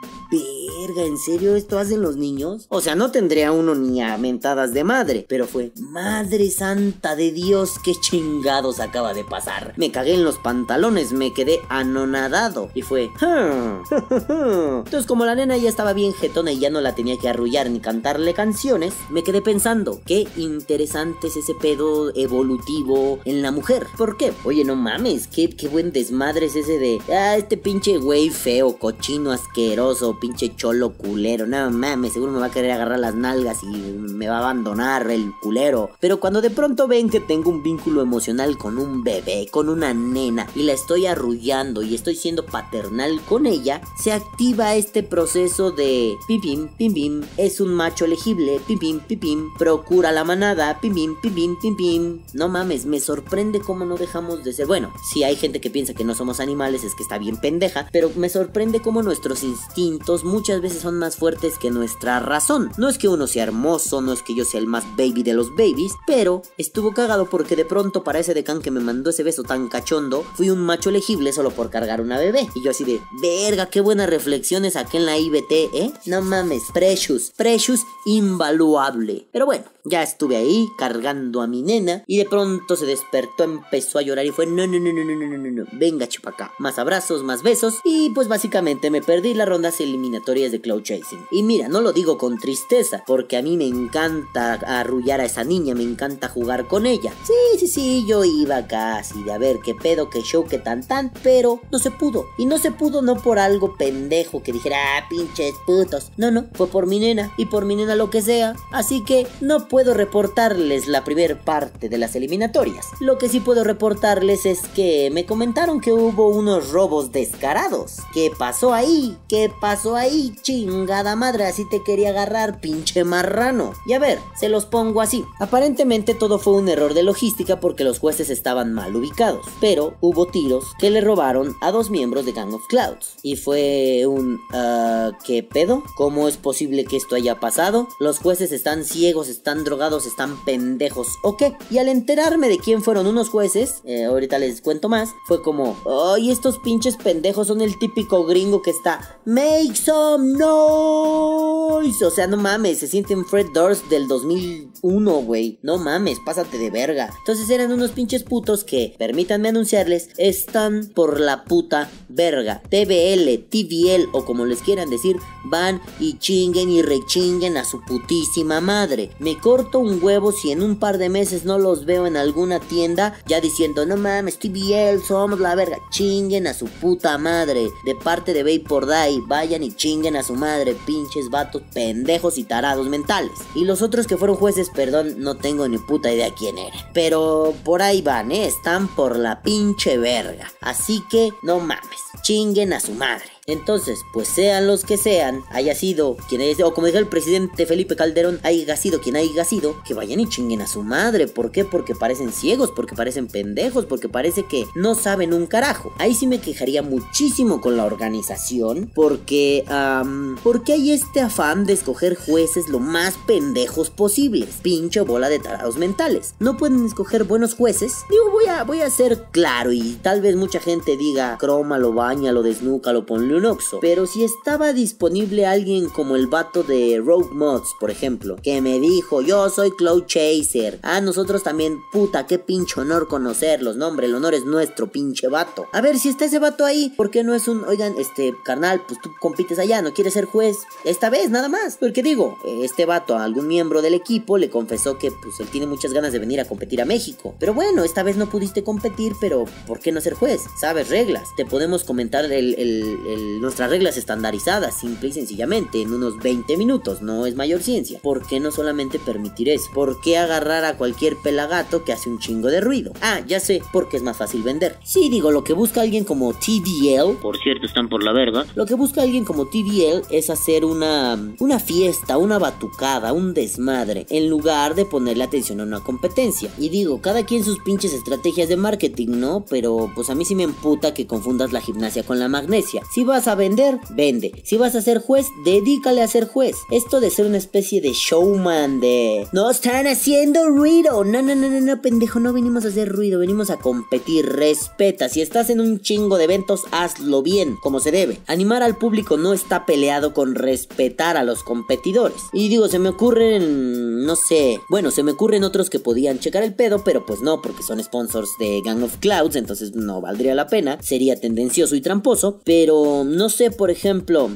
[0.90, 2.66] ¿En serio esto hacen los niños?
[2.68, 7.33] O sea, no tendría uno ni a mentadas de madre, pero fue, madre santa de
[7.33, 9.75] Dios, qué chingados acaba de pasar.
[9.77, 13.83] Me cagué en los pantalones, me quedé anonadado y fue, "Ah".
[14.85, 17.68] entonces como la nena ya estaba bien jetona y ya no la tenía que arrullar
[17.70, 23.87] ni cantarle canciones, me quedé pensando, qué interesante es ese pedo evolutivo en la mujer.
[23.96, 24.33] ¿Por qué?
[24.44, 28.77] Oye, no mames, qué, qué buen desmadre es ese de, ah, este pinche güey feo,
[28.79, 31.46] cochino, asqueroso, pinche cholo cholo culero.
[31.46, 35.10] No mames, seguro me va a querer agarrar las nalgas y me va a abandonar
[35.10, 35.90] el culero.
[36.00, 39.94] Pero cuando de pronto ven que tengo un vínculo emocional con un bebé, con una
[39.94, 45.70] nena, y la estoy arrullando y estoy siendo paternal con ella, se activa este proceso
[45.70, 50.78] de pim pim, pim es un macho elegible, pim pim, pim pim, procura la manada,
[50.80, 52.22] pim pim, pim pim, pim pim.
[52.34, 54.66] No mames, me sorprende cómo no dejamos de ser.
[54.66, 57.88] Bueno, si hay gente que piensa que no somos animales, es que está bien pendeja,
[57.92, 62.70] pero me sorprende cómo nuestros instintos muchas veces son más fuertes que nuestra razón.
[62.76, 65.35] No es que uno sea hermoso, no es que yo sea el más baby de
[65.35, 69.22] los babies, pero estuvo cagado porque de pronto para ese decán que me mandó ese
[69.22, 72.48] beso tan cachondo, fui un macho elegible solo por cargar una bebé.
[72.55, 75.92] Y yo así de, verga, qué buenas reflexiones aquí en la IBT, ¿eh?
[76.07, 79.26] No mames, precious, precious, invaluable.
[79.33, 83.99] Pero bueno, ya estuve ahí cargando a mi nena y de pronto se despertó, empezó
[83.99, 86.53] a llorar y fue no, no, no, no, no, no, no, no, venga chupacá.
[86.59, 91.27] Más abrazos, más besos y pues básicamente me perdí las rondas eliminatorias de Cloud Chasing.
[91.31, 95.44] Y mira, no lo digo con tristeza porque a mí me encanta arrullar a esa
[95.44, 97.12] niña, me encanta jugar con ella.
[97.25, 100.87] Sí, sí, sí, yo iba casi de a ver qué pedo, qué show, qué tan
[100.87, 102.27] tan, pero no se pudo.
[102.38, 106.11] Y no se pudo no por algo pendejo que dijera, ah, pinches putos.
[106.16, 108.57] No, no, fue por mi nena y por mi nena lo que sea.
[108.72, 112.86] Así que no puedo reportarles la primer parte de las eliminatorias.
[113.00, 117.98] Lo que sí puedo reportarles es que me comentaron que hubo unos robos descarados.
[118.14, 119.16] ¿Qué pasó ahí?
[119.28, 120.34] ¿Qué pasó ahí?
[120.42, 123.72] Chingada madre, así te quería agarrar, pinche marrano.
[123.86, 125.24] Y a ver, se los pongo así.
[125.38, 129.46] Aparentemente todo fue un error de logística porque los jueces estaban mal ubicados.
[129.60, 133.16] Pero hubo tiros que le robaron a dos miembros de Gang of Clouds.
[133.22, 134.40] Y fue un...
[134.52, 135.82] ah, ¿Qué pedo?
[135.96, 137.88] ¿Cómo es posible que esto haya pasado?
[138.00, 141.55] Los jueces están ciegos, están drogados, están pendejos, ¿o qué?
[141.70, 145.76] Y al enterarme de quién fueron unos jueces, eh, ahorita les cuento más, fue como,
[146.14, 152.02] ay, estos pinches pendejos son el típico gringo que está, make some noise.
[152.05, 155.59] O sea, no mames, se sienten Fred Durst del 2001, güey.
[155.62, 157.11] No mames, pásate de verga.
[157.18, 162.62] Entonces eran unos pinches putos que, permítanme anunciarles, están por la puta verga.
[162.70, 168.61] TVL, TVL o como les quieran decir, van y chinguen y rechinguen a su putísima
[168.61, 169.11] madre.
[169.18, 172.60] Me corto un huevo si en un par de meses no los veo en alguna
[172.60, 175.78] tienda ya diciendo, no mames, TVL, somos la verga.
[175.90, 177.70] Chinguen a su puta madre.
[177.86, 182.44] De parte de Vapor Die, vayan y chinguen a su madre, pinches vatos pendejos y
[182.44, 183.32] tarados mentales.
[183.54, 186.76] Y los otros que fueron jueces, perdón, no tengo ni puta idea quién era.
[186.92, 188.46] Pero por ahí van, ¿eh?
[188.46, 190.52] Están por la pinche verga.
[190.60, 193.36] Así que no mames, chinguen a su madre.
[193.48, 197.06] Entonces, pues sean los que sean, haya sido quien haya sido, o como dijo el
[197.06, 201.28] presidente Felipe Calderón, haya sido quien haya sido, que vayan y chinguen a su madre.
[201.28, 201.64] ¿Por qué?
[201.64, 205.92] Porque parecen ciegos, porque parecen pendejos, porque parece que no saben un carajo.
[205.98, 211.74] Ahí sí me quejaría muchísimo con la organización, porque, am, porque hay este afán de
[211.74, 214.56] escoger jueces lo más pendejos posibles.
[214.61, 216.35] Pincho bola de tarados mentales.
[216.40, 217.98] No pueden escoger buenos jueces.
[218.11, 222.42] Digo, voy a, voy a ser claro y tal vez mucha gente diga, crómalo, bañalo,
[222.42, 223.79] desnúcalo, ponle un oxo.
[223.81, 228.79] Pero si estaba disponible alguien como el vato de Rogue Mods, por ejemplo, que me
[228.81, 230.79] dijo, yo soy Cloud Chaser.
[230.83, 233.77] Ah, nosotros también, puta, qué pinche honor conocerlos.
[233.77, 235.66] No, hombre, el honor es nuestro, pinche vato.
[235.72, 238.83] A ver, si está ese vato ahí, ¿por qué no es un, oigan, este, carnal,
[238.87, 240.57] pues tú compites allá, no quieres ser juez?
[240.85, 241.77] Esta vez, nada más.
[241.79, 245.66] Porque digo, este vato a algún miembro del equipo le confesó que, pues, él tiene
[245.66, 247.35] muchas ganas de venir a competir a México.
[247.38, 250.42] Pero bueno, esta vez no pudiste competir, pero ¿por qué no ser juez?
[250.61, 251.29] Sabes reglas.
[251.37, 256.56] Te podemos comentar el, el- el- nuestras reglas estandarizadas, simple y sencillamente, en unos 20
[256.56, 257.02] minutos.
[257.02, 258.00] No es mayor ciencia.
[258.02, 259.70] ¿Por qué no solamente permitir eso?
[259.74, 262.92] ¿Por qué agarrar a cualquier pelagato que hace un chingo de ruido?
[263.00, 264.76] Ah, ya sé, porque es más fácil vender.
[264.84, 268.46] Sí, digo, lo que busca alguien como TVL, por cierto, están por la verga.
[268.54, 274.06] Lo que busca alguien como TVL es hacer una, una fiesta, una batucada, un desmadre,
[274.10, 276.50] en lugar de ponerle atención a una competencia.
[276.58, 279.44] Y digo, cada quien sus pinches estrategias de marketing, ¿no?
[279.48, 282.82] Pero pues a mí sí me emputa que confundas la gimnasia con la magnesia.
[282.92, 284.31] Si vas a vender, vende.
[284.44, 286.55] Si vas a ser juez, dedícale a ser juez.
[286.70, 289.26] Esto de ser una especie de showman de...
[289.33, 291.02] No están haciendo ruido.
[291.02, 294.26] No, no, no, no, no, pendejo, no venimos a hacer ruido, venimos a competir.
[294.26, 295.09] Respeta.
[295.09, 298.20] Si estás en un chingo de eventos, hazlo bien, como se debe.
[298.26, 302.18] Animar al público no está peleado con respetar a los competidores.
[302.35, 306.42] Y digo, se me ocurren, no sé, bueno, se me ocurren otros que podían checar
[306.42, 310.35] el pedo, pero pues no, porque son sponsors de Gang of Clouds, entonces no valdría
[310.35, 310.76] la pena.
[310.83, 314.30] Sería tendencioso y tramposo, pero no sé, por ejemplo,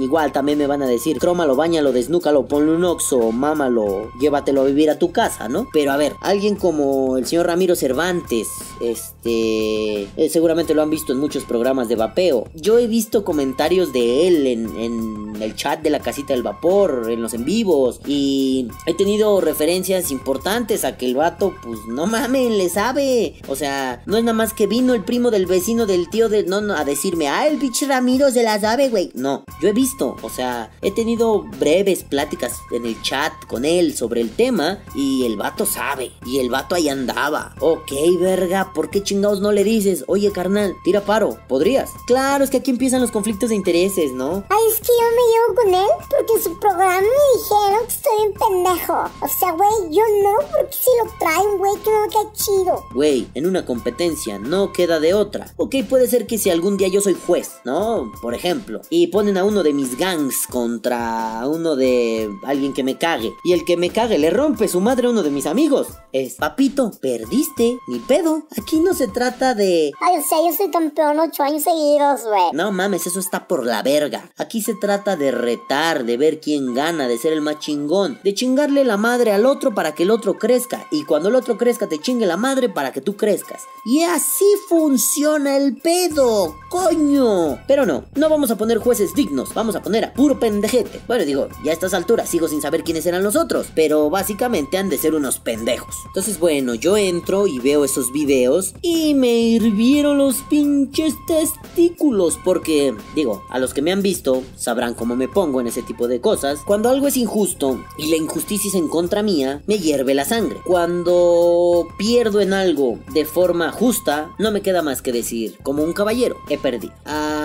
[0.00, 4.64] igual también me van a decir, crómalo, bañalo, desnúcalo, ponle un oxo, mámalo, llévatelo a
[4.64, 5.68] vivir a tu casa, ¿no?
[5.72, 8.48] Pero a ver, alguien como el señor Ramiro Cervantes,
[8.80, 12.48] este, eh, seguramente lo han visto en muchos programas de vapeo.
[12.54, 17.20] Yo he visto comentarios de él en, el chat de la casita del vapor, en
[17.20, 18.00] los en vivos.
[18.06, 23.34] Y he tenido referencias importantes a que el vato, pues no mamen, le sabe.
[23.48, 26.44] O sea, no es nada más que vino el primo del vecino del tío de.
[26.44, 29.10] No, a decirme, ah, el pinche Ramiro se la sabe, güey.
[29.14, 33.96] No, yo he visto, o sea, he tenido breves pláticas en el chat con él
[33.96, 34.78] sobre el tema.
[34.94, 36.12] Y el vato sabe.
[36.26, 37.54] Y el vato ahí andaba.
[37.60, 40.04] Ok, verga, ¿por qué chingados no le dices?
[40.06, 41.38] Oye, carnal, tira paro.
[41.48, 41.90] ¿Podrías?
[42.06, 44.44] Claro, es que aquí empiezan los conflictos de intereses, ¿no?
[44.50, 47.94] Ay, es que yo me llevo con él porque en su programa me dijeron que
[47.94, 49.10] estoy un pendejo.
[49.20, 52.84] O sea, güey, yo no, porque si lo traen, güey, que no me queda chido.
[52.94, 55.52] Güey, en una competencia no queda de otra.
[55.56, 57.73] Ok, puede ser que si algún día yo soy juez, ¿no?
[58.20, 62.98] Por ejemplo, y ponen a uno de mis gangs contra uno de alguien que me
[62.98, 65.88] cague, y el que me cague le rompe su madre a uno de mis amigos.
[66.12, 68.46] Es, papito, perdiste, ni pedo.
[68.60, 69.92] Aquí no se trata de...
[70.00, 72.52] Ay, o sea, yo soy campeón ocho años seguidos, güey.
[72.52, 74.30] No mames, eso está por la verga.
[74.36, 78.34] Aquí se trata de retar, de ver quién gana, de ser el más chingón, de
[78.34, 81.88] chingarle la madre al otro para que el otro crezca, y cuando el otro crezca
[81.88, 83.62] te chingue la madre para que tú crezcas.
[83.84, 87.58] Y así funciona el pedo, coño.
[87.66, 91.00] Pero no, no vamos a poner jueces dignos, vamos a poner a puro pendejete.
[91.06, 94.78] Bueno, digo, ya a estas alturas sigo sin saber quiénes eran los otros, pero básicamente
[94.78, 95.94] han de ser unos pendejos.
[96.06, 102.94] Entonces, bueno, yo entro y veo esos videos y me hirvieron los pinches testículos porque,
[103.14, 106.20] digo, a los que me han visto sabrán cómo me pongo en ese tipo de
[106.20, 106.60] cosas.
[106.66, 110.60] Cuando algo es injusto y la injusticia es en contra mía, me hierve la sangre.
[110.64, 115.92] Cuando pierdo en algo de forma justa, no me queda más que decir, como un
[115.92, 116.94] caballero, he perdido.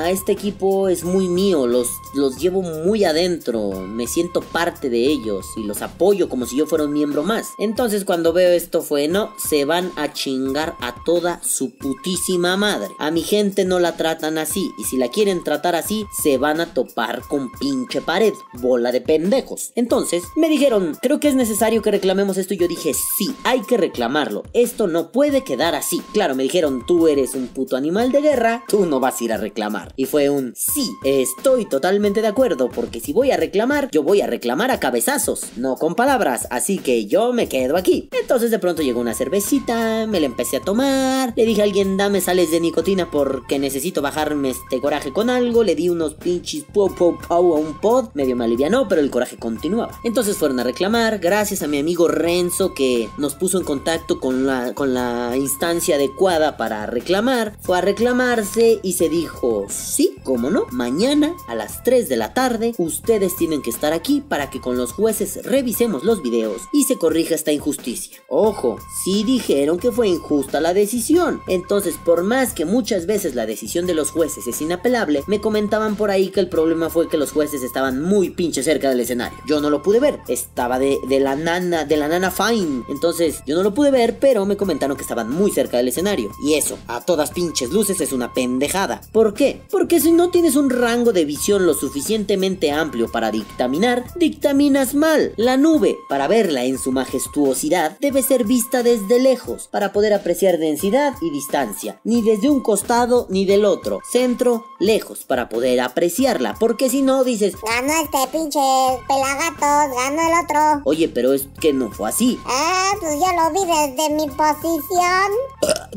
[0.10, 5.46] Este equipo es muy mío, los, los llevo muy adentro, me siento parte de ellos
[5.56, 7.50] y los apoyo como si yo fuera un miembro más.
[7.60, 12.90] Entonces cuando veo esto fue, no, se van a chingar a toda su putísima madre.
[12.98, 16.60] A mi gente no la tratan así y si la quieren tratar así, se van
[16.60, 19.74] a topar con pinche pared, bola de pendejos.
[19.76, 23.62] Entonces me dijeron, creo que es necesario que reclamemos esto y yo dije, sí, hay
[23.62, 24.42] que reclamarlo.
[24.54, 26.02] Esto no puede quedar así.
[26.14, 29.34] Claro, me dijeron, tú eres un puto animal de guerra, tú no vas a ir
[29.34, 29.94] a reclamar.
[30.00, 34.22] Y fue un, sí, estoy totalmente de acuerdo, porque si voy a reclamar, yo voy
[34.22, 38.08] a reclamar a cabezazos, no con palabras, así que yo me quedo aquí.
[38.14, 41.98] Entonces de pronto llegó una cervecita, me la empecé a tomar, le dije a alguien,
[41.98, 46.64] dame sales de nicotina porque necesito bajarme este coraje con algo, le di unos pinches
[46.74, 50.00] pau pau pau a un pod, medio me alivianó, pero el coraje continuaba.
[50.06, 54.48] Entonces fueron a reclamar, gracias a mi amigo Renzo que nos puso en contacto con
[54.48, 60.50] la, con la instancia adecuada para reclamar, fue a reclamarse y se dijo, sí, cómo
[60.50, 64.62] no, mañana a las 3 de la tarde ustedes tienen que estar aquí para que
[64.62, 68.20] con los jueces revisemos los videos y se corrija esta injusticia.
[68.28, 73.46] Ojo, sí dijeron que fue injusta la decisión, entonces por más que muchas veces la
[73.46, 77.18] decisión de los jueces es inapelable, me comentaban por ahí que el problema fue que
[77.18, 79.38] los jueces estaban muy pinche cerca del escenario.
[79.48, 83.42] Yo no lo pude ver, estaba de, de la nana, de la nana fine, entonces
[83.46, 86.32] yo no lo pude ver, pero me comentaron que estaban muy cerca del escenario.
[86.44, 89.02] Y eso, a todas pinches luces, es una pendejada.
[89.12, 89.62] ¿Por qué?
[89.88, 95.34] Si no tienes un rango de visión lo suficientemente amplio para dictaminar, dictaminas mal.
[95.36, 100.58] La nube, para verla en su majestuosidad, debe ser vista desde lejos, para poder apreciar
[100.58, 106.56] densidad y distancia, ni desde un costado ni del otro, centro, lejos, para poder apreciarla,
[106.60, 108.60] porque si no dices, Ganó este pinche
[109.08, 110.82] pelagatos, ganó el otro.
[110.86, 112.40] oye, pero es que no fue así.
[112.46, 115.32] Ah, pues yo lo vi desde mi posición.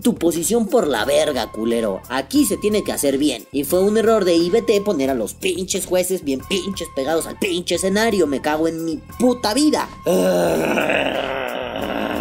[0.02, 2.00] Tu posición por la verga, culero.
[2.08, 3.46] Aquí se tiene que hacer bien.
[3.52, 7.38] Y fue un error de IBT poner a los pinches jueces bien pinches pegados al
[7.38, 8.26] pinche escenario.
[8.26, 9.88] Me cago en mi puta vida.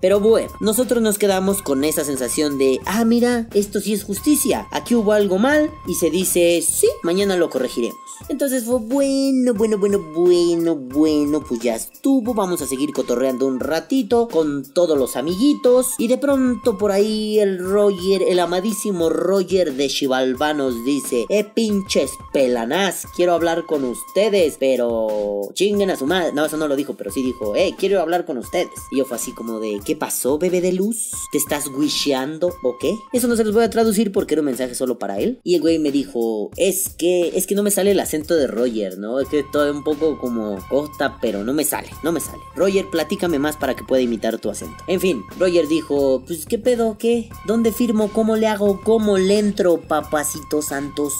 [0.00, 4.66] Pero bueno, nosotros nos quedamos con esa sensación de, ah, mira, esto sí es justicia.
[4.72, 7.98] Aquí hubo algo mal y se dice, sí, mañana lo corregiremos.
[8.28, 12.34] Entonces fue bueno, bueno, bueno, bueno, bueno, pues ya estuvo.
[12.34, 15.94] Vamos a seguir cotorreando un ratito con todos los amiguitos.
[15.98, 21.44] Y de pronto por ahí el Roger, el amadísimo Roger de Chivalva nos dice, eh,
[21.44, 26.32] pinches pelanás, quiero hablar con ustedes, pero chinguen a su madre.
[26.32, 28.70] No, eso no lo dijo, pero sí dijo, eh, quiero hablar con ustedes.
[28.92, 31.10] Y yo fue así como de, ¿qué pasó, bebé de luz?
[31.32, 32.94] ¿Te estás wisheando o qué?
[33.12, 35.40] Eso no se los voy a traducir porque era un mensaje solo para él.
[35.42, 38.46] Y el güey me dijo, es que, es que no me sale el acento de
[38.46, 39.18] Roger, ¿no?
[39.18, 42.38] Es que todo un poco como costa, pero no me sale, no me sale.
[42.54, 44.76] Roger, platícame más para que pueda imitar tu acento.
[44.86, 48.12] En fin, Roger dijo, pues qué pedo, qué, ¿dónde firmo?
[48.12, 48.82] ¿Cómo le hago?
[48.84, 51.14] ¿Cómo le entro, papacito santos?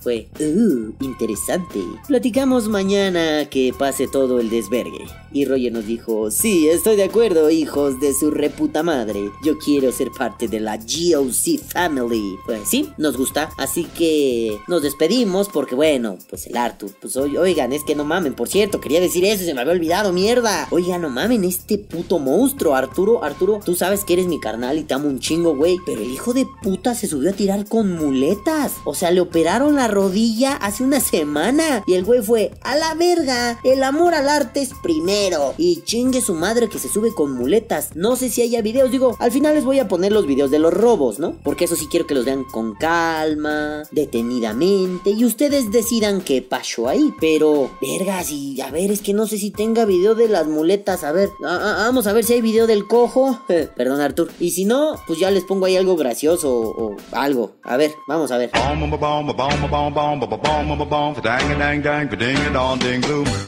[0.00, 1.80] Fue, uh, interesante.
[2.08, 5.06] Platicamos mañana que pase todo el desvergue.
[5.32, 9.30] Y Roger nos dijo, sí, estoy de acuerdo, hijos de su reputa madre.
[9.44, 12.36] Yo quiero ser parte de la GOC Family.
[12.44, 13.50] Pues sí, nos gusta.
[13.56, 18.34] Así que nos despedimos porque bueno, pues el Arthur, pues oigan, es que no mamen,
[18.34, 20.66] por cierto, quería decir eso, se me había olvidado, mierda.
[20.70, 24.84] Oigan, no mamen, este puto monstruo, Arturo, Arturo, tú sabes que eres mi carnal y
[24.84, 25.78] te amo un chingo, güey.
[25.86, 28.74] Pero el hijo de puta se subió a tirar con muletas.
[28.84, 31.82] O sea, le operaron la rodilla hace una semana.
[31.86, 35.54] Y el güey fue, a la verga, el amor al arte es primero.
[35.58, 37.90] Y chingue su madre que se sube con muletas.
[37.94, 40.58] No sé si haya videos, digo, al final les voy a poner los videos de
[40.58, 41.34] los robos, ¿no?
[41.42, 45.10] Porque eso sí quiero que los vean con calma, detenidamente.
[45.10, 47.12] Y ustedes decidan qué pasó ahí.
[47.20, 51.04] Pero, vergas, y a ver, es que no sé si tenga video de las muletas.
[51.04, 53.38] A ver, vamos a ver si hay video del cojo.
[53.76, 54.30] Perdón, Artur.
[54.38, 57.52] Y si no, pues ya les pongo ahí algo gracioso o, o algo.
[57.62, 58.50] A ver, vamos a ver.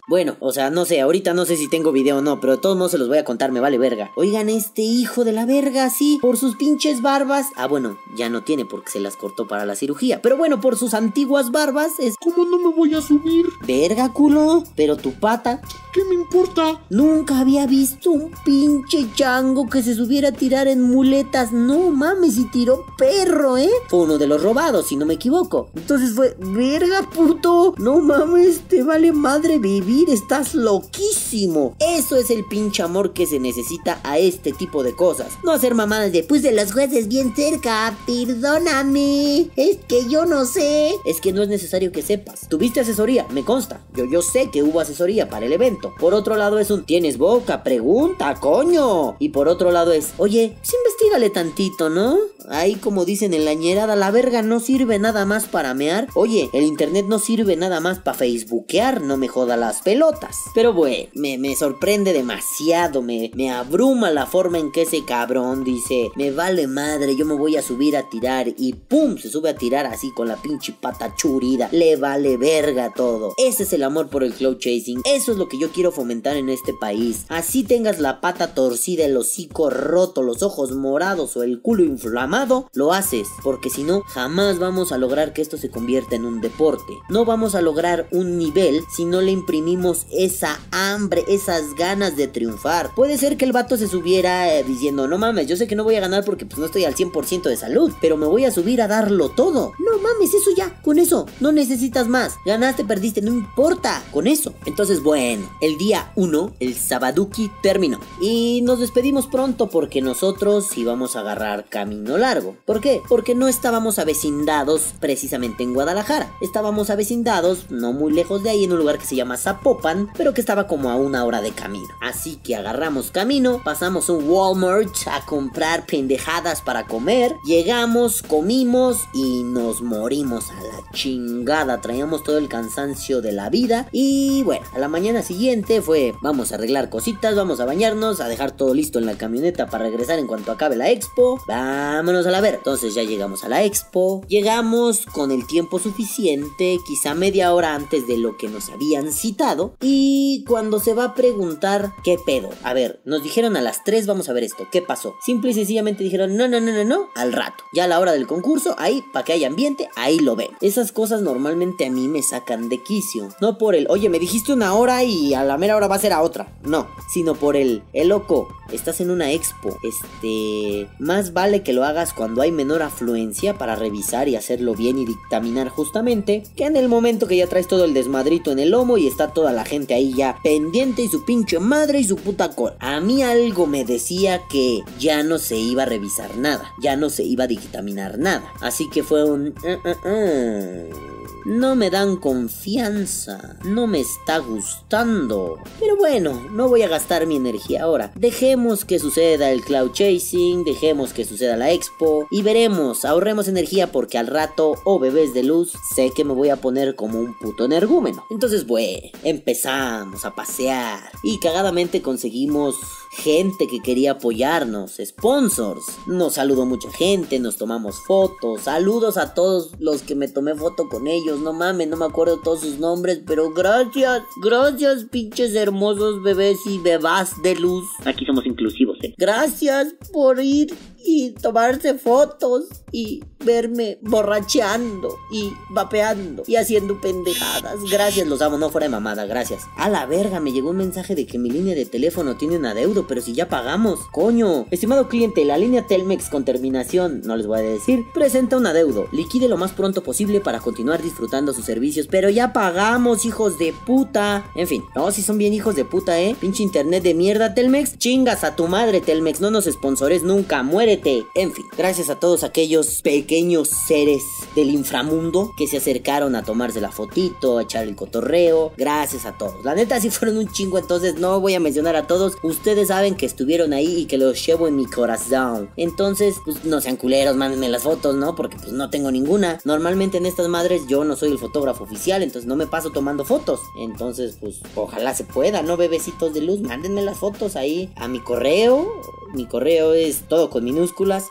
[0.08, 2.62] Bueno, o sea, no sé, ahorita no sé si tengo video o no, pero de
[2.62, 4.10] todos modos se los voy a contar, me vale verga.
[4.16, 7.46] Oigan, este hijo de la verga, sí, por sus pinches barbas.
[7.56, 10.20] Ah, bueno, ya no tiene porque se las cortó para la cirugía.
[10.22, 12.14] Pero bueno, por sus antiguas barbas es.
[12.16, 13.46] ¿Cómo no me voy a subir?
[13.66, 14.64] Verga, culo.
[14.76, 15.60] Pero tu pata.
[15.92, 16.80] ¿Qué me importa?
[16.88, 21.52] Nunca había visto un pinche chango que se subiera a tirar en muletas.
[21.52, 23.70] No mames, y tiró perro, ¿eh?
[23.88, 25.70] Fue uno de los robados, si no me equivoco.
[25.74, 27.74] Entonces fue, verga, puto.
[27.78, 31.74] No mames, te vale madre vivir, estás loquísimo.
[31.78, 35.28] Eso es el pinche amor que se necesita a este tipo de cosas.
[35.44, 39.50] No hacer mamadas de, pues de los jueces bien cerca, perdóname.
[39.56, 40.94] Es que yo no sé.
[41.04, 42.48] Es que no es necesario que sepas.
[42.48, 43.80] Tuviste asesoría, me consta.
[43.94, 45.92] Yo, yo sé que hubo asesoría para el evento.
[45.98, 49.16] Por otro lado es un, tienes boca, pregunta, coño.
[49.18, 52.16] Y por otro lado es, oye, pues investigale tantito, ¿no?
[52.48, 56.08] Ahí como dicen en la ñerada, la verga no sirve nada más para mear.
[56.14, 60.36] Oye, el internet no sirve nada más para facebookear, no me joda las pelotas.
[60.54, 65.64] Pero bueno, me, me sorprende demasiado, me, me abruma la forma en que ese cabrón
[65.64, 69.48] dice, me vale madre, yo me voy a subir a tirar y pum, se sube
[69.48, 71.70] a tirar así con la pinche pata churida.
[71.72, 73.32] Le vale verga todo.
[73.38, 75.00] Ese es el amor por el cloud chasing.
[75.06, 77.24] Eso es lo que yo quiero fomentar en este país.
[77.30, 82.68] Así tengas la pata torcida, el hocico roto, los ojos morados o el culo inflamado,
[82.74, 83.28] lo haces.
[83.42, 86.98] Porque si no, jamás vamos a lograr que esto se convierta en un deporte.
[87.08, 92.28] No vamos a lograr un nivel si no le imprimimos esa hambre, esas ganas de
[92.28, 92.94] triunfar.
[92.94, 95.84] Puede ser que el vato se subiera eh, diciendo, no mames, yo sé que no
[95.84, 98.50] voy a ganar porque pues no estoy al 100% de salud, pero me voy a
[98.50, 99.72] subir a darlo todo.
[99.78, 102.34] No mames, eso ya, con eso, no necesitas más.
[102.44, 104.54] Ganaste, perdiste, no importa, con eso.
[104.66, 108.00] Entonces, bueno, el día 1, el Sabaduki terminó.
[108.20, 112.56] Y nos despedimos pronto porque nosotros íbamos a agarrar camino largo.
[112.66, 113.00] ¿Por qué?
[113.08, 115.91] Porque no estábamos avecindados precisamente en Guadalajara.
[116.40, 120.32] Estábamos avecindados no muy lejos de ahí en un lugar que se llama Zapopan, pero
[120.32, 121.88] que estaba como a una hora de camino.
[122.00, 129.42] Así que agarramos camino, pasamos un Walmart a comprar pendejadas para comer, llegamos, comimos y
[129.42, 131.82] nos morimos a la chingada.
[131.82, 136.52] Traíamos todo el cansancio de la vida y bueno, a la mañana siguiente fue vamos
[136.52, 140.18] a arreglar cositas, vamos a bañarnos, a dejar todo listo en la camioneta para regresar
[140.18, 141.38] en cuanto acabe la expo.
[141.46, 142.54] Vámonos a la ver.
[142.54, 148.06] Entonces ya llegamos a la expo, llegamos con el tiempo suficiente, quizá media hora antes
[148.06, 152.50] de lo que nos habían citado y cuando se va a preguntar qué pedo.
[152.62, 155.14] A ver, nos dijeron a las 3 vamos a ver esto, ¿qué pasó?
[155.24, 157.64] Simple y sencillamente dijeron no, no, no, no, no, al rato.
[157.74, 160.50] Ya a la hora del concurso, ahí, para que haya ambiente, ahí lo ven.
[160.60, 163.28] Esas cosas normalmente a mí me sacan de quicio.
[163.40, 166.00] No por el, oye, me dijiste una hora y a la mera hora va a
[166.00, 166.52] ser a otra.
[166.62, 169.76] No, sino por el, el loco, estás en una expo.
[169.82, 174.98] Este, más vale que lo hagas cuando hay menor afluencia para revisar y hacerlo bien
[174.98, 178.70] y dictaminar justamente, que en el momento que ya traes todo el desmadrito en el
[178.70, 182.16] lomo y está toda la gente ahí ya pendiente y su pinche madre y su
[182.16, 182.76] puta cola.
[182.80, 187.10] A mí algo me decía que ya no se iba a revisar nada, ya no
[187.10, 188.44] se iba a dictaminar nada.
[188.60, 189.54] Así que fue un...
[189.64, 191.12] "Uh, uh, uh".
[191.44, 195.58] No me dan confianza, no me está gustando.
[195.80, 198.12] Pero bueno, no voy a gastar mi energía ahora.
[198.14, 203.90] Dejemos que suceda el cloud chasing, dejemos que suceda la expo y veremos, ahorremos energía
[203.90, 207.38] porque al rato, o bebés de luz, sé que me voy a poner como un
[207.38, 208.24] puto energúmeno.
[208.30, 212.76] Entonces, bueno, empezamos a pasear y cagadamente conseguimos
[213.12, 215.84] gente que quería apoyarnos, sponsors.
[216.06, 218.62] Nos saludó mucha gente, nos tomamos fotos.
[218.62, 221.40] Saludos a todos los que me tomé foto con ellos.
[221.40, 226.78] No mames, no me acuerdo todos sus nombres, pero gracias, gracias, pinches hermosos bebés y
[226.78, 227.84] bebás de luz.
[228.04, 229.14] Aquí somos inclusivos, eh.
[229.18, 230.74] Gracias por ir
[231.04, 237.80] y tomarse fotos y verme borracheando y vapeando y haciendo pendejadas.
[237.90, 239.62] Gracias, los amo, no fuera de mamada, gracias.
[239.76, 242.66] A la verga, me llegó un mensaje de que mi línea de teléfono tiene un
[242.66, 244.00] adeudo, pero si ya pagamos.
[244.12, 248.66] Coño, estimado cliente, la línea Telmex con terminación, no les voy a decir, presenta un
[248.66, 249.08] adeudo.
[249.10, 253.74] Liquide lo más pronto posible para continuar disfrutando sus servicios, pero ya pagamos, hijos de
[253.86, 254.44] puta.
[254.54, 256.36] En fin, no, si son bien hijos de puta, eh.
[256.38, 257.98] Pinche internet de mierda, Telmex.
[257.98, 261.24] Chingas a tu madre, Telmex, no nos sponsores nunca, muérete.
[261.34, 264.22] En fin, gracias a todos aquellos pequeños seres
[264.54, 268.72] del inframundo que se acercaron a tomarse la fotito, a echar el cotorreo.
[268.76, 269.64] Gracias a todos.
[269.64, 272.34] La neta, si fueron un chingo, entonces no voy a mencionar a todos.
[272.42, 275.70] Ustedes saben que estuvieron ahí y que los llevo en mi corazón.
[275.76, 278.34] Entonces, pues no sean culeros, mándenme las fotos, ¿no?
[278.34, 279.58] Porque pues no tengo ninguna.
[279.64, 283.24] Normalmente en estas madres yo no soy el fotógrafo oficial, entonces no me paso tomando
[283.24, 283.60] fotos.
[283.78, 285.76] Entonces, pues ojalá se pueda, ¿no?
[285.76, 288.88] Bebecitos de luz, mándenme las fotos ahí a mi correo.
[289.34, 291.28] Mi correo es todo con minúsculas,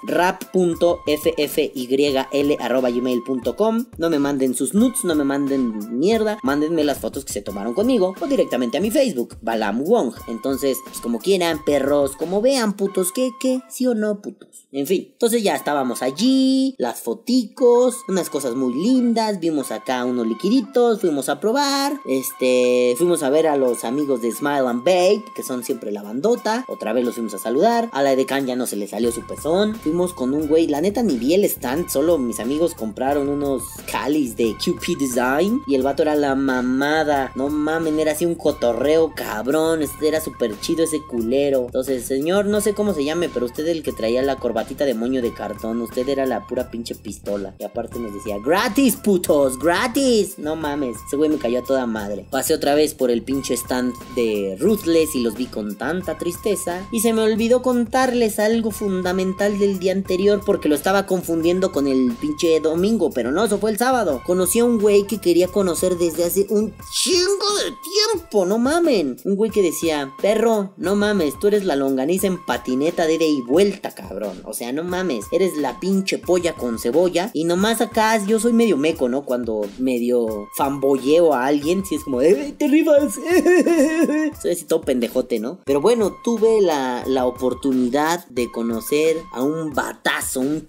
[1.48, 3.86] rap.ffyl.gmail.com.
[3.98, 7.74] No me manden sus nudes, no me manden mierda, mándenme las fotos que se tomaron
[7.74, 10.14] conmigo o directamente a mi Facebook, Balam Wong.
[10.28, 13.62] Entonces, pues como quieran, perros, como vean, putos, ¿qué, qué?
[13.70, 14.68] ¿Sí o no, putos?
[14.72, 20.26] En fin, entonces ya estábamos allí, las foticos, unas cosas muy lindas, vimos acá unos
[20.26, 25.26] liquiditos, fuimos a probar, este, fuimos a ver a los amigos de Smile and Bake,
[25.36, 28.46] que son siempre la bandota, otra vez los fuimos a saludar, a la de Can
[28.46, 31.46] ya no se le salió su pezón, fuimos con un güey, la neta ni el
[31.46, 36.36] stand, solo mis amigos compraron unos calis de QP Design y el vato era la
[36.36, 42.46] mamada, no mamen, era así un cotorreo cabrón, era súper chido ese culero, entonces señor,
[42.46, 45.34] no sé cómo se llame, pero usted el que traía la corbatita de moño de
[45.34, 50.56] cartón, usted era la pura pinche pistola, y aparte nos decía, gratis putos, gratis, no
[50.56, 53.94] mames, ese güey me cayó a toda madre, pasé otra vez por el pinche stand
[54.16, 59.60] de Ruthless y los vi con tanta tristeza, y se me olvidó contarles algo fundamental
[59.60, 63.69] del día anterior porque lo estaba confundiendo con el pinche domingo, pero no, eso fue
[63.69, 64.24] el sábado.
[64.26, 67.72] Conocí a un güey que quería conocer desde hace un chingo de
[68.15, 69.17] tiempo, no mamen.
[69.24, 73.26] Un güey que decía, perro, no mames, tú eres la longaniza en patineta de ida
[73.26, 74.41] y vuelta, cabrón.
[74.45, 77.30] O sea, no mames, eres la pinche polla con cebolla.
[77.34, 79.24] Y nomás acá yo soy medio meco, ¿no?
[79.24, 83.13] Cuando medio fanboyeo a alguien, si es como, ¡eh, te rifas!
[84.41, 85.59] soy así todo pendejote, ¿no?
[85.65, 90.65] Pero bueno, tuve la, la oportunidad de conocer a un batazo, un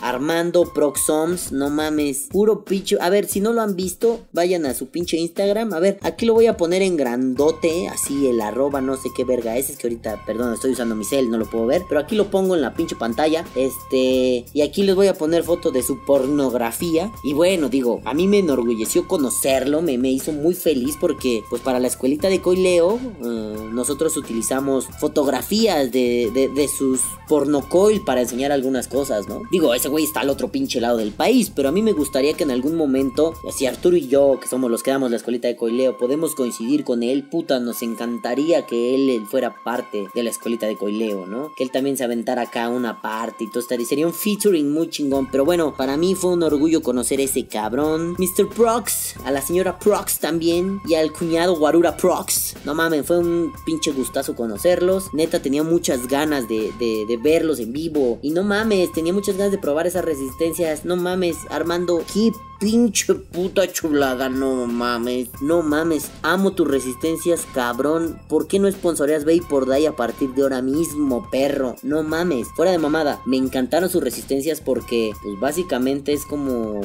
[0.00, 2.98] Armando Proxoms, no mames, puro picho.
[3.00, 5.72] A ver, si no lo han visto, vayan a su pinche Instagram.
[5.72, 9.24] A ver, aquí lo voy a poner en grandote, así el arroba, no sé qué
[9.24, 9.70] verga es.
[9.70, 11.82] Es que ahorita, perdón, estoy usando mi cel, no lo puedo ver.
[11.88, 13.44] Pero aquí lo pongo en la pinche pantalla.
[13.54, 17.12] Este, y aquí les voy a poner foto de su pornografía.
[17.22, 21.62] Y bueno, digo, a mí me enorgulleció conocerlo, me, me hizo muy feliz porque, pues
[21.62, 28.22] para la escuelita de Coileo, eh, nosotros utilizamos fotografías de, de, de sus pornocoil para
[28.22, 29.11] enseñar algunas cosas,
[29.50, 32.34] Digo, ese güey está al otro pinche lado del país, pero a mí me gustaría
[32.34, 35.48] que en algún momento, si Arturo y yo, que somos los que damos la escuelita
[35.48, 40.30] de Coileo, podemos coincidir con él, puta, nos encantaría que él fuera parte de la
[40.30, 41.52] escuelita de Coileo, ¿no?
[41.56, 44.88] Que él también se aventara acá una parte y todo estaría, sería un featuring muy
[44.88, 48.48] chingón, pero bueno, para mí fue un orgullo conocer a ese cabrón, Mr.
[48.48, 53.52] Prox, a la señora Prox también, y al cuñado Guarura Prox, no mames, fue un
[53.64, 58.42] pinche gustazo conocerlos, neta tenía muchas ganas de, de, de verlos en vivo, y no
[58.42, 62.30] mames, tenía muchas ganas de probar esas resistencias, no mames, Armando, qué
[62.60, 68.20] pinche puta chulada, no mames, no mames, amo tus resistencias, cabrón.
[68.28, 71.74] ¿Por qué no sponsoreas por Day a partir de ahora mismo, perro?
[71.82, 76.80] No mames, fuera de mamada, me encantaron sus resistencias porque, pues básicamente es como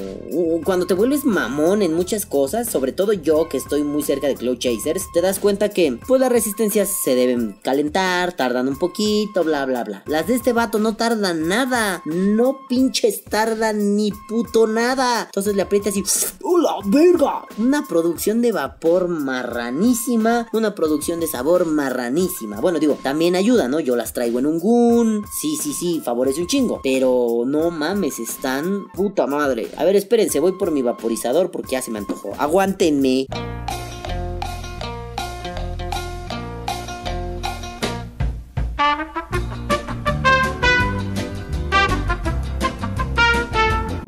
[0.66, 4.34] cuando te vuelves mamón en muchas cosas, sobre todo yo que estoy muy cerca de
[4.34, 9.44] Cloud Chasers, te das cuenta que, pues las resistencias se deben calentar, tardan un poquito,
[9.44, 10.04] bla, bla, bla.
[10.08, 15.26] Las de este vato no tardan nada, no pinches tardan ni puto nada.
[15.26, 16.04] Entonces le aprietas y
[16.42, 17.46] ¡Hola, verga!
[17.58, 22.62] Una producción de vapor marranísima, una producción de sabor marranísima.
[22.62, 23.80] Bueno, digo, también ayuda, ¿no?
[23.80, 25.26] Yo las traigo en un gun.
[25.42, 26.80] Sí, sí, sí, favorece un chingo.
[26.82, 29.70] Pero no mames, están puta madre.
[29.78, 32.34] A ver, espérense, voy por mi vaporizador porque ya se me antojó.
[32.38, 33.28] Aguántenme.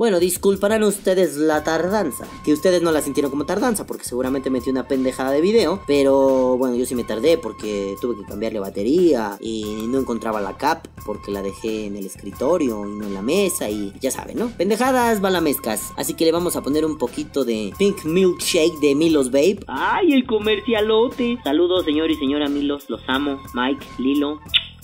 [0.09, 2.25] Bueno, disculparán ustedes la tardanza.
[2.43, 5.83] Que ustedes no la sintieron como tardanza porque seguramente metí una pendejada de video.
[5.85, 10.57] Pero bueno, yo sí me tardé porque tuve que cambiarle batería y no encontraba la
[10.57, 14.39] cap porque la dejé en el escritorio y no en la mesa y ya saben,
[14.39, 14.47] ¿no?
[14.49, 15.93] Pendejadas balamescas.
[15.95, 19.59] Así que le vamos a poner un poquito de Pink Milkshake de Milos Babe.
[19.67, 21.37] ¡Ay, el comercialote!
[21.43, 22.89] Saludos, señor y señora Milos.
[22.89, 23.39] Los amo.
[23.53, 24.39] Mike, Lilo.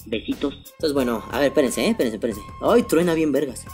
[0.06, 0.54] Besitos.
[0.54, 1.90] Entonces, bueno, a ver, espérense, ¿eh?
[1.90, 2.42] Espérense, espérense.
[2.62, 3.66] Ay, truena bien vergas.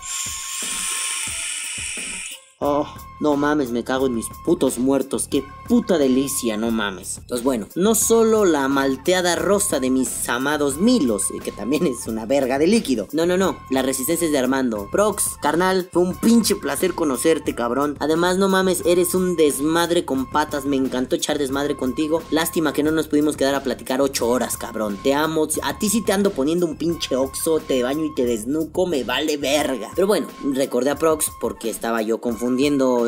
[2.63, 2.85] Oh,
[3.19, 5.27] no mames, me cago en mis putos muertos.
[5.27, 7.17] Qué puta delicia, no mames.
[7.17, 12.05] Entonces, bueno, no solo la malteada rosa de mis amados Milos, eh, que también es
[12.05, 13.07] una verga de líquido.
[13.13, 13.57] No, no, no.
[13.71, 14.87] La resistencia es de Armando.
[14.91, 17.97] Prox, carnal, fue un pinche placer conocerte, cabrón.
[17.99, 20.65] Además, no mames, eres un desmadre con patas.
[20.65, 22.21] Me encantó echar desmadre contigo.
[22.29, 24.99] Lástima que no nos pudimos quedar a platicar ocho horas, cabrón.
[25.01, 25.47] Te amo.
[25.63, 27.59] A ti sí te ando poniendo un pinche oxo.
[27.59, 28.85] Te baño y te desnuco.
[28.85, 29.89] Me vale verga.
[29.95, 32.50] Pero bueno, recordé a Prox porque estaba yo confundido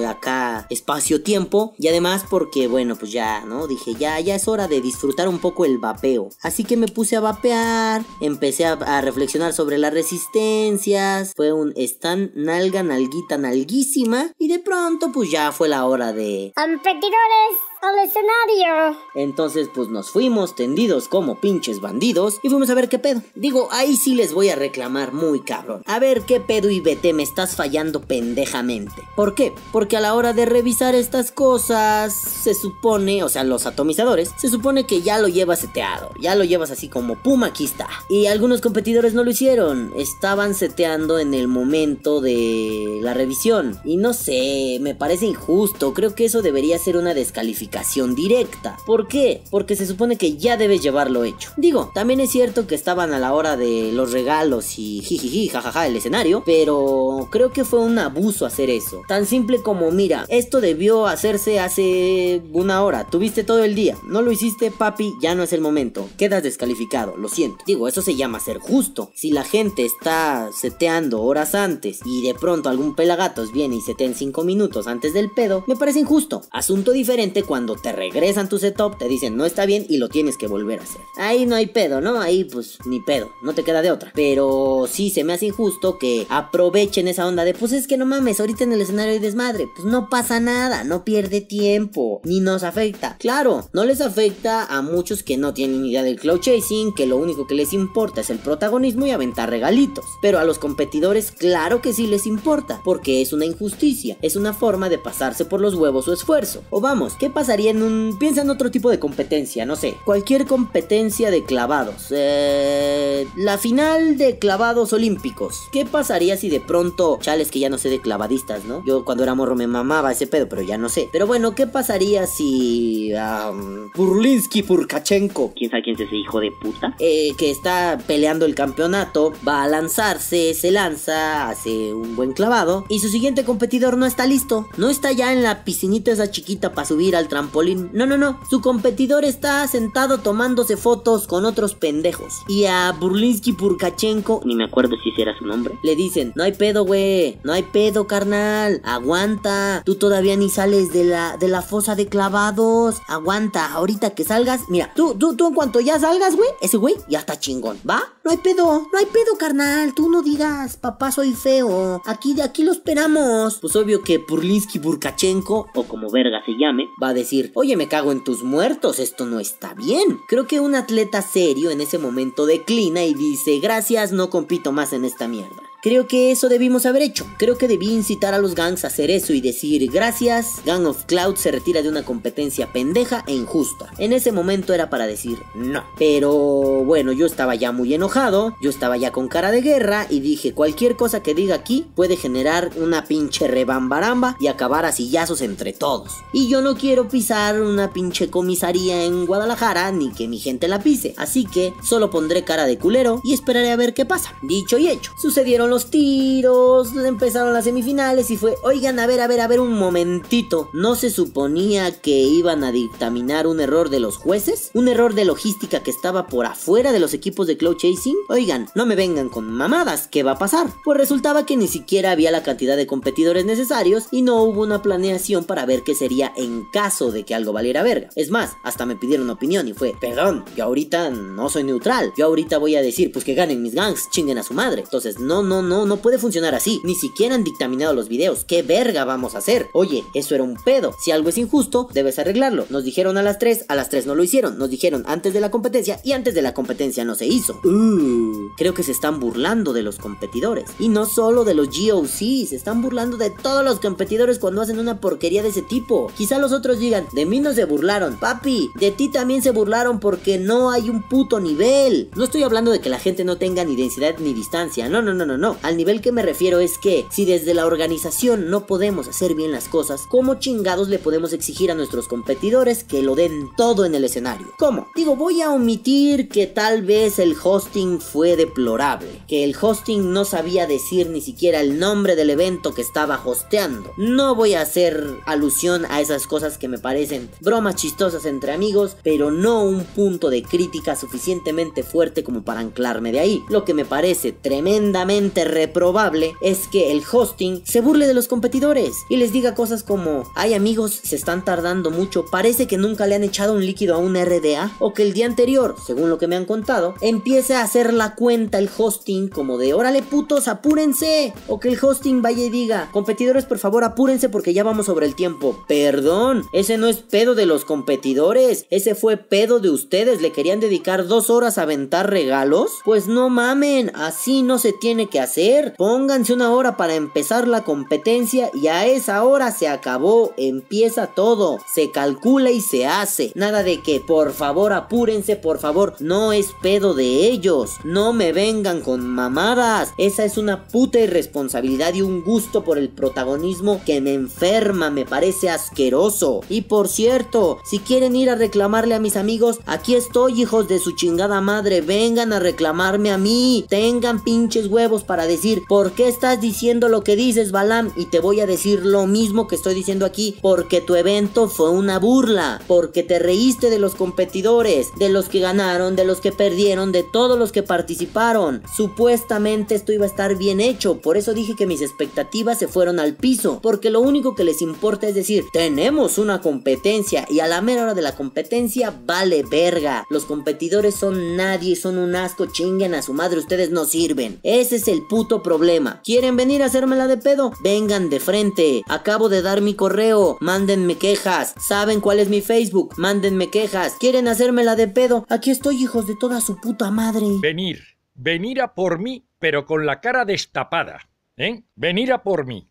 [0.08, 1.74] acá espacio-tiempo.
[1.78, 5.40] Y además porque bueno pues ya no dije ya ya es hora de disfrutar un
[5.40, 6.30] poco el vapeo.
[6.42, 11.34] Así que me puse a vapear empecé a, reflexionar sobre las resistencias.
[11.36, 14.32] Fue un están nalga nalguita nalguísima.
[14.38, 18.98] Y de pronto pues ya fue la hora de competidores al escenario.
[19.14, 23.22] Entonces, pues nos fuimos tendidos como pinches bandidos y fuimos a ver qué pedo.
[23.36, 25.84] Digo, ahí sí les voy a reclamar muy cabrón.
[25.86, 29.04] A ver qué pedo y vete, me estás fallando pendejamente.
[29.18, 29.54] ¿Por qué?
[29.74, 34.48] Porque a la hora de revisar estas cosas, se supone, o sea, los atomizadores, se
[34.48, 36.12] supone que ya lo llevas seteado.
[36.22, 37.90] Ya lo llevas así como, pum, aquí está.
[38.10, 39.92] Y algunos competidores no lo hicieron.
[39.98, 43.78] Estaban seteando en el momento de la revisión.
[43.84, 45.94] Y no sé, me parece injusto.
[45.94, 47.73] Creo que eso debería ser una descalificación
[48.16, 48.78] directa.
[48.86, 49.42] ¿Por qué?
[49.50, 51.52] Porque se supone que ya debes llevarlo hecho.
[51.58, 55.88] Digo, también es cierto que estaban a la hora de los regalos y jijiji, jajaja,
[55.88, 59.02] el escenario, pero creo que fue un abuso hacer eso.
[59.08, 64.22] Tan simple como, mira, esto debió hacerse hace una hora, tuviste todo el día, no
[64.22, 67.64] lo hiciste, papi, ya no es el momento, quedas descalificado, lo siento.
[67.66, 69.12] Digo, eso se llama ser justo.
[69.16, 74.08] Si la gente está seteando horas antes y de pronto algún pelagatos viene y setea
[74.08, 76.42] en 5 minutos antes del pedo, me parece injusto.
[76.52, 80.10] Asunto diferente cuando cuando te regresan tu setup, te dicen no está bien y lo
[80.10, 81.00] tienes que volver a hacer.
[81.16, 82.20] Ahí no hay pedo, ¿no?
[82.20, 84.12] Ahí pues ni pedo, no te queda de otra.
[84.14, 88.06] Pero sí se me hace injusto que aprovechen esa onda de pues es que no
[88.06, 89.70] mames, ahorita en el escenario hay desmadre.
[89.74, 93.16] Pues no pasa nada, no pierde tiempo, ni nos afecta.
[93.18, 97.16] Claro, no les afecta a muchos que no tienen idea del cloud chasing, que lo
[97.16, 100.04] único que les importa es el protagonismo y aventar regalitos.
[100.22, 104.52] Pero a los competidores, claro que sí les importa, porque es una injusticia, es una
[104.52, 106.64] forma de pasarse por los huevos su esfuerzo.
[106.70, 107.53] O vamos, ¿qué pasa?
[107.62, 108.18] En un...
[108.20, 109.96] Piensa en otro tipo de competencia, no sé.
[110.06, 112.08] Cualquier competencia de clavados.
[112.12, 115.62] Eh, la final de clavados olímpicos.
[115.72, 117.20] ¿Qué pasaría si de pronto...
[117.22, 118.84] Chales que ya no sé de clavadistas, ¿no?
[118.86, 121.10] Yo cuando era morro me mamaba ese pedo, pero ya no sé.
[121.12, 123.12] Pero bueno, ¿qué pasaría si...
[123.14, 125.54] Um, Purlinsky Purkachenko.
[125.56, 126.96] ¿Quién sabe quién es ese hijo de puta?
[127.00, 129.34] Eh, que está peleando el campeonato.
[129.48, 132.86] Va a lanzarse, se lanza, hace un buen clavado.
[132.90, 134.68] Y su siguiente competidor no está listo.
[134.78, 138.40] No está ya en la piscinita esa chiquita para subir al trampolín no, no, no.
[138.48, 142.42] Su competidor está sentado tomándose fotos con otros pendejos.
[142.48, 146.44] Y a Burlinsky Purkachenko, ni me acuerdo si ese era su nombre, le dicen, no
[146.44, 147.40] hay pedo, güey.
[147.44, 148.82] No hay pedo, carnal.
[148.84, 149.82] Aguanta.
[149.84, 152.98] Tú todavía ni sales de la, de la fosa de clavados.
[153.08, 153.74] Aguanta.
[153.74, 154.62] Ahorita que salgas.
[154.70, 157.80] Mira, tú, tú, tú en cuanto ya salgas, güey, ese güey ya está chingón.
[157.90, 158.04] ¿Va?
[158.24, 158.88] No hay pedo.
[158.92, 159.94] No hay pedo, carnal.
[159.96, 162.02] Tú no digas, papá, soy feo.
[162.06, 163.58] Aquí de aquí lo esperamos.
[163.60, 167.23] Pues obvio que Burlinsky Purkachenko, o como verga se llame, va a decir,
[167.54, 170.20] oye, me cago en tus muertos, esto no está bien.
[170.28, 174.94] Creo que un atleta serio en ese momento declina y dice, gracias, no compito más
[174.94, 175.73] en esta mierda.
[175.84, 177.28] Creo que eso debimos haber hecho.
[177.38, 181.04] Creo que debí incitar a los gangs a hacer eso y decir gracias, Gang of
[181.04, 183.92] Cloud se retira de una competencia pendeja e injusta.
[183.98, 185.84] En ese momento era para decir no.
[186.00, 190.22] Pero bueno, yo estaba ya muy enojado, yo estaba ya con cara de guerra y
[190.22, 195.42] dije cualquier cosa que diga aquí puede generar una pinche rebambaramba y acabar a sillazos
[195.42, 196.14] entre todos.
[196.32, 200.80] Y yo no quiero pisar una pinche comisaría en Guadalajara ni que mi gente la
[200.80, 201.14] pise.
[201.18, 204.34] Así que solo pondré cara de culero y esperaré a ver qué pasa.
[204.44, 209.28] Dicho y hecho, sucedieron los tiros, empezaron las semifinales y fue, oigan, a ver, a
[209.28, 214.00] ver, a ver un momentito, ¿no se suponía que iban a dictaminar un error de
[214.00, 214.70] los jueces?
[214.76, 218.16] ¿Un error de logística que estaba por afuera de los equipos de Cloud Chasing?
[218.30, 220.68] Oigan, no me vengan con mamadas, ¿qué va a pasar?
[220.84, 224.84] Pues resultaba que ni siquiera había la cantidad de competidores necesarios y no hubo una
[224.84, 228.10] planeación para ver qué sería en caso de que algo valiera verga.
[228.16, 232.28] Es más, hasta me pidieron opinión y fue, perdón, yo ahorita no soy neutral, yo
[232.28, 234.84] ahorita voy a decir, pues que ganen mis gangs, chinguen a su madre.
[234.84, 236.82] Entonces, no, no, no, no puede funcionar así.
[236.84, 238.46] Ni siquiera han dictaminado los videos.
[238.46, 239.70] ¿Qué verga vamos a hacer?
[239.74, 240.94] Oye, eso era un pedo.
[241.00, 242.66] Si algo es injusto, debes arreglarlo.
[242.70, 244.58] Nos dijeron a las 3, a las 3 no lo hicieron.
[244.58, 247.60] Nos dijeron antes de la competencia y antes de la competencia no se hizo.
[247.64, 250.66] Uh, creo que se están burlando de los competidores.
[250.80, 254.80] Y no solo de los GOC, se están burlando de todos los competidores cuando hacen
[254.80, 256.12] una porquería de ese tipo.
[256.18, 258.18] Quizá los otros digan, de mí no se burlaron.
[258.18, 262.10] Papi, de ti también se burlaron porque no hay un puto nivel.
[262.16, 264.90] No estoy hablando de que la gente no tenga ni densidad ni distancia.
[264.90, 265.53] No, no, no, no, no.
[265.62, 269.52] Al nivel que me refiero es que si desde la organización no podemos hacer bien
[269.52, 273.96] las cosas, ¿cómo chingados le podemos exigir a nuestros competidores que lo den todo en
[273.96, 274.48] el escenario?
[274.58, 274.88] ¿Cómo?
[274.96, 280.26] Digo, voy a omitir que tal vez el hosting fue deplorable, que el hosting no
[280.26, 283.92] sabía decir ni siquiera el nombre del evento que estaba hosteando.
[283.98, 288.98] No voy a hacer alusión a esas cosas que me parecen bromas chistosas entre amigos,
[289.04, 293.44] pero no un punto de crítica suficientemente fuerte como para anclarme de ahí.
[293.50, 298.94] Lo que me parece tremendamente reprobable es que el hosting se burle de los competidores
[299.10, 303.16] y les diga cosas como, ay amigos, se están tardando mucho, parece que nunca le
[303.16, 306.28] han echado un líquido a un RDA, o que el día anterior, según lo que
[306.28, 311.34] me han contado, empiece a hacer la cuenta el hosting como de, órale putos, apúrense,
[311.48, 315.06] o que el hosting vaya y diga, competidores por favor apúrense porque ya vamos sobre
[315.06, 315.64] el tiempo.
[315.68, 320.60] Perdón, ese no es pedo de los competidores, ese fue pedo de ustedes, le querían
[320.60, 322.72] dedicar dos horas a aventar regalos.
[322.86, 325.74] Pues no mamen, así no se tiene que hacer.
[325.78, 331.60] Pónganse una hora para empezar la competencia y a esa hora se acabó, empieza todo,
[331.74, 333.32] se calcula y se hace.
[333.36, 337.78] Nada de que por favor apúrense, por favor, no es pedo de ellos.
[337.84, 339.94] No me vengan con mamadas.
[339.98, 345.06] Esa es una puta irresponsabilidad y un gusto por el protagonismo que me enferma, me
[345.06, 346.42] parece asqueroso.
[346.50, 350.80] Y por cierto, si quieren ir a reclamarle a mis amigos, aquí estoy, hijos de
[350.80, 353.66] su chingada madre, vengan a reclamarme a mí.
[353.70, 357.92] Tengan pinches huevos para decir, ¿por qué estás diciendo lo que dices, Balam?
[357.96, 361.70] Y te voy a decir lo mismo que estoy diciendo aquí, porque tu evento fue
[361.70, 366.32] una burla, porque te reíste de los competidores, de los que ganaron, de los que
[366.32, 368.64] perdieron, de todos los que participaron.
[368.76, 373.00] Supuestamente esto iba a estar bien hecho, por eso dije que mis expectativas se fueron
[373.00, 377.48] al piso, porque lo único que les importa es decir, tenemos una competencia y a
[377.48, 380.06] la mera hora de la competencia vale verga.
[380.10, 384.40] Los competidores son nadie, son un asco, chinguen a su madre, ustedes no sirven.
[384.44, 386.02] Ese es el puto problema.
[386.04, 387.52] ¿Quieren venir a hacérmela de pedo?
[387.64, 388.82] Vengan de frente.
[388.90, 391.54] Acabo de dar mi correo, mándenme quejas.
[391.60, 392.96] ¿Saben cuál es mi Facebook?
[392.98, 393.96] Mándenme quejas.
[394.00, 395.26] ¿Quieren hacérmela de pedo?
[395.30, 397.26] Aquí estoy, hijos de toda su puta madre.
[397.42, 397.84] Venir,
[398.16, 401.10] venir a por mí, pero con la cara destapada.
[401.38, 401.64] ¿Eh?
[401.76, 402.68] Venir a por mí.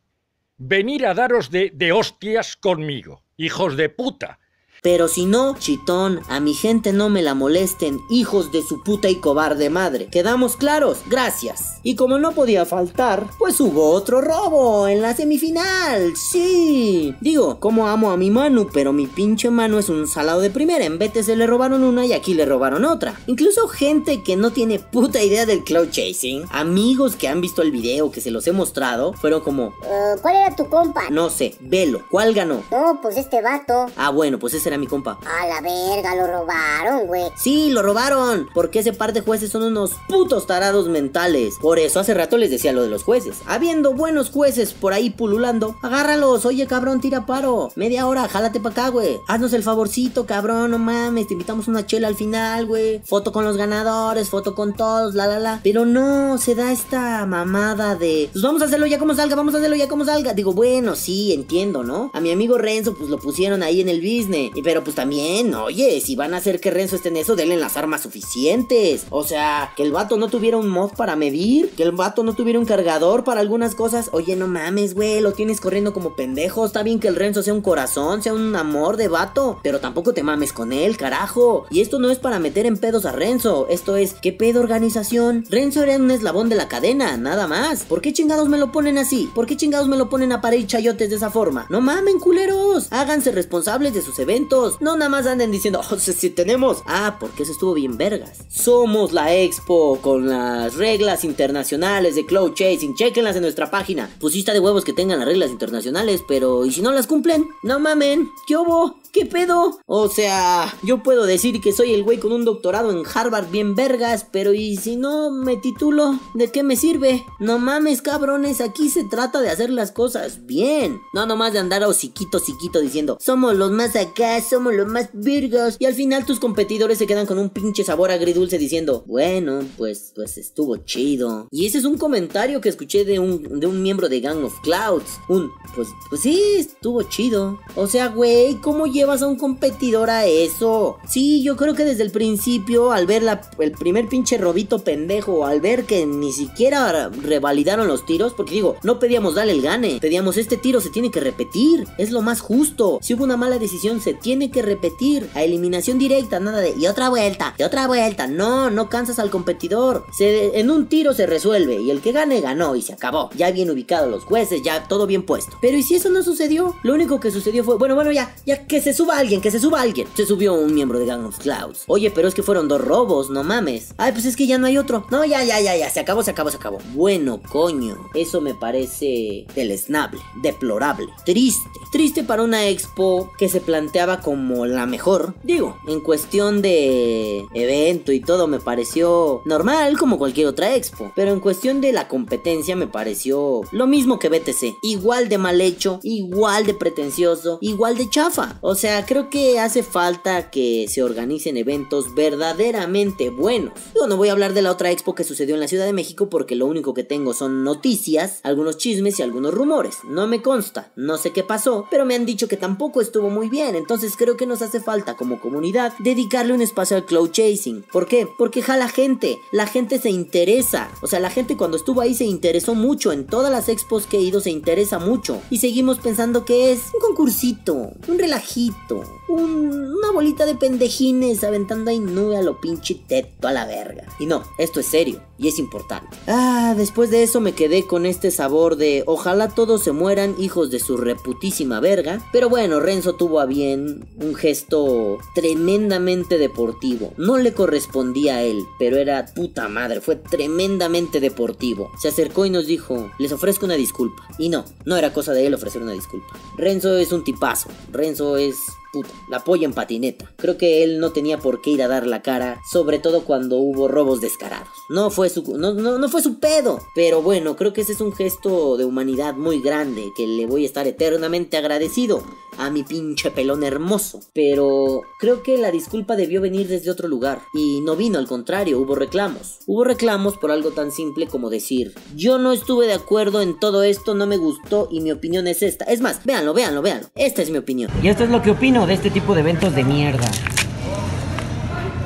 [0.57, 4.39] Venir a daros de, de hostias conmigo, hijos de puta.
[4.83, 9.09] Pero si no, chitón, a mi gente no me la molesten, hijos de su puta
[9.09, 10.09] y cobarde madre.
[10.11, 10.99] ¿Quedamos claros?
[11.07, 11.77] Gracias.
[11.85, 16.17] Y como no podía faltar, pues hubo otro robo en la semifinal.
[16.17, 17.15] Sí.
[17.21, 20.85] Digo, como amo a mi Manu, pero mi pinche Manu es un salado de primera.
[20.85, 23.15] En vez se le robaron una y aquí le robaron otra.
[23.29, 27.71] Incluso gente que no tiene puta idea del cloud chasing, amigos que han visto el
[27.71, 31.09] video que se los he mostrado, fueron como, Uh, ¿Cuál era tu compa?
[31.11, 32.65] no sé, velo, ¿cuál ganó?
[32.73, 33.87] No, pues este vato.
[33.97, 35.19] Ah, bueno, pues ese era mi compa.
[35.27, 37.25] A la verga, lo robaron, güey.
[37.37, 38.49] Sí, lo robaron.
[38.55, 41.57] Porque ese par de jueces son unos putos tarados mentales.
[41.61, 43.39] Por eso hace rato les decía lo de los jueces.
[43.47, 46.47] Habiendo buenos jueces por ahí pululando, agárralos.
[46.47, 47.71] Oye, cabrón, tira paro.
[47.77, 49.21] Media hora, jálate pa' acá, güey.
[49.29, 51.27] Haznos el favorcito, cabrón, no mames.
[51.27, 53.01] Te invitamos una chela al final, güey.
[53.05, 55.61] Foto con los ganadores, foto con todos, la la la.
[55.63, 58.31] Pero no, se da esta mamada de.
[58.33, 60.35] Pues vamos a hacerlo ya como salga, vamos a hacerlo ya como salga.
[60.35, 62.11] Digo, bueno, sí, entiendo, ¿no?
[62.15, 64.53] A mi amigo Renzo, pues lo pusieron ahí en el business.
[64.55, 67.57] Y pero pues también, oye, si van a hacer que Renzo esté en eso, denle
[67.57, 69.07] las armas suficientes.
[69.11, 72.35] O sea, que el vato no tuviera un mod para medir, que el vato no
[72.35, 74.11] tuviera un cargador para algunas cosas.
[74.13, 76.65] Oye, no mames, güey, lo tienes corriendo como pendejo.
[76.67, 80.13] Está bien que el Renzo sea un corazón, sea un amor de vato, pero tampoco
[80.13, 81.67] te mames con él, carajo.
[81.71, 85.45] Y esto no es para meter en pedos a Renzo, esto es, ¿qué pedo organización?
[85.51, 87.85] Renzo era un eslabón de la cadena, nada más.
[87.85, 89.31] ¿Por qué chingados me lo ponen así?
[89.35, 91.67] ¿Por qué chingados me lo ponen a parir chayotes de esa forma?
[91.71, 92.89] No mamen, culeros.
[92.91, 94.52] Háganse responsables de sus eventos.
[94.81, 96.83] No nada más anden diciendo, oh, si, si tenemos.
[96.87, 98.45] Ah, porque eso estuvo bien vergas.
[98.49, 102.95] Somos la expo con las reglas internacionales de cloud chasing.
[102.95, 104.11] Chequenlas en nuestra página.
[104.21, 107.07] Pues sí está de huevos que tengan las reglas internacionales, pero ¿y si no las
[107.07, 107.49] cumplen?
[107.63, 108.29] No mamen.
[108.47, 109.01] ¿Qué hubo?
[109.13, 109.79] ¿Qué pedo?
[109.87, 113.75] O sea, yo puedo decir que soy el güey con un doctorado en Harvard bien
[113.75, 116.19] vergas, pero ¿y si no me titulo?
[116.35, 117.25] ¿De qué me sirve?
[117.39, 120.99] No mames, cabrones, aquí se trata de hacer las cosas bien.
[121.13, 125.77] No nomás de andar hociquito, hociquito diciendo, somos los más acá, somos los más virgos.
[125.79, 130.13] Y al final tus competidores se quedan con un pinche sabor agridulce diciendo, bueno, pues,
[130.15, 131.49] pues estuvo chido.
[131.51, 134.55] Y ese es un comentario que escuché de un, de un miembro de Gang of
[134.63, 135.19] Clouds.
[135.29, 137.59] Un, pues, pues sí, estuvo chido.
[137.77, 140.99] O sea, güey, ¿cómo llevas a un competidor a eso?
[141.09, 145.47] Sí, yo creo que desde el principio, al ver la, el primer pinche robito pendejo,
[145.47, 149.99] al ver que ni siquiera revalidaron los tiros, porque digo, no pedíamos darle el gane,
[150.01, 152.99] pedíamos este tiro se tiene que repetir, es lo más justo.
[153.03, 155.29] Si hubo una mala decisión, se tiene que repetir.
[155.35, 158.27] A eliminación directa, nada de y otra vuelta, y otra vuelta.
[158.27, 160.07] No, no cansas al competidor.
[160.17, 163.31] Se, en un tiro se resuelve y el que gane ganó y se acabó.
[163.37, 165.57] Ya bien ubicados los jueces, ya todo bien puesto.
[165.61, 166.77] Pero ¿y si eso no sucedió?
[166.83, 169.61] Lo único que sucedió fue, bueno, bueno, ya, ya que se suba alguien, que se
[169.61, 170.09] suba alguien.
[170.15, 171.85] Se subió un miembro de Gang of Clouds.
[171.87, 173.95] Oye, pero es que fueron dos robos, no mames.
[173.99, 175.07] Ay, pues es que ya no hay otro.
[175.11, 176.79] No, ya, ya, ya, ya, se acabó, se acabó, se acabó.
[176.95, 181.69] Bueno, coño, eso me parece deleznable, deplorable, triste.
[181.91, 185.35] Triste para una expo que se planteaba como la mejor.
[185.43, 191.13] Digo, en cuestión de evento y todo me pareció normal como cualquier otra expo.
[191.15, 194.77] Pero en cuestión de la competencia me pareció lo mismo que BTC.
[194.83, 198.59] Igual de mal hecho, igual de pretencioso, igual de chafa.
[198.61, 203.73] O sea, creo que hace falta que se organicen eventos verdaderamente buenos.
[203.95, 205.93] Yo no voy a hablar de la otra expo que sucedió en la Ciudad de
[205.93, 209.99] México porque lo único que tengo son noticias, algunos chismes y algunos rumores.
[210.09, 213.49] No me consta, no sé qué pasó, pero me han dicho que tampoco estuvo muy
[213.49, 213.77] bien.
[213.77, 217.85] Entonces creo que nos hace falta como comunidad dedicarle un espacio al cloud chasing.
[217.93, 218.29] ¿Por qué?
[218.39, 220.91] Porque jala gente, la gente se interesa.
[221.01, 223.13] O sea, la gente cuando estuvo ahí se interesó mucho.
[223.13, 225.41] En todas las expos que he ido se interesa mucho.
[225.51, 231.99] Y seguimos pensando que es un concursito, un relajito, una bolita de pendejines aventando ahí
[231.99, 234.05] nube a lo pinche teto a la verga.
[234.19, 236.17] Y no, esto es serio y es importante.
[236.29, 240.71] Ah, después de eso me quedé con este sabor de ojalá todos se mueran hijos
[240.71, 242.21] de su reputísima verga.
[242.33, 247.13] Pero bueno, Renzo tuvo a bien un gesto tremendamente deportivo.
[247.17, 251.91] No le correspondía a él, pero era puta madre, fue tremendamente deportivo.
[252.01, 254.23] Se acercó y nos dijo, les ofrezco una disculpa.
[254.39, 256.29] Y no, no era cosa de él ofrecer una disculpa.
[256.57, 257.69] Renzo es un tipazo.
[257.91, 258.57] Renzo es
[258.93, 260.31] puta, la polla en patineta.
[260.37, 263.57] Creo que él no tenía por qué ir a dar la cara, sobre todo cuando
[263.59, 264.69] hubo robos descarados.
[264.91, 268.01] No fue su, no, no, no fue su pedo, pero bueno, creo que ese es
[268.01, 272.23] un gesto de humanidad muy grande que le voy a estar eternamente agradecido
[272.59, 274.21] a mi pinche pelón hermoso.
[274.35, 278.79] Pero creo que la disculpa debió venir desde otro lugar y no vino, al contrario,
[278.79, 279.59] hubo reclamos.
[279.67, 283.83] Hubo reclamos por algo tan simple como decir, yo no estuve de acuerdo en todo
[283.83, 285.85] esto, no me gustó y mi opinión es esta.
[285.87, 287.09] Es más, véanlo, véanlo, véanlo.
[287.15, 287.91] Esta es mi opinión.
[288.03, 290.29] Y esto es lo que opino de este tipo de eventos de mierda.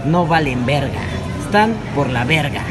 [0.05, 1.01] No valen verga.
[1.45, 2.63] Están por la verga.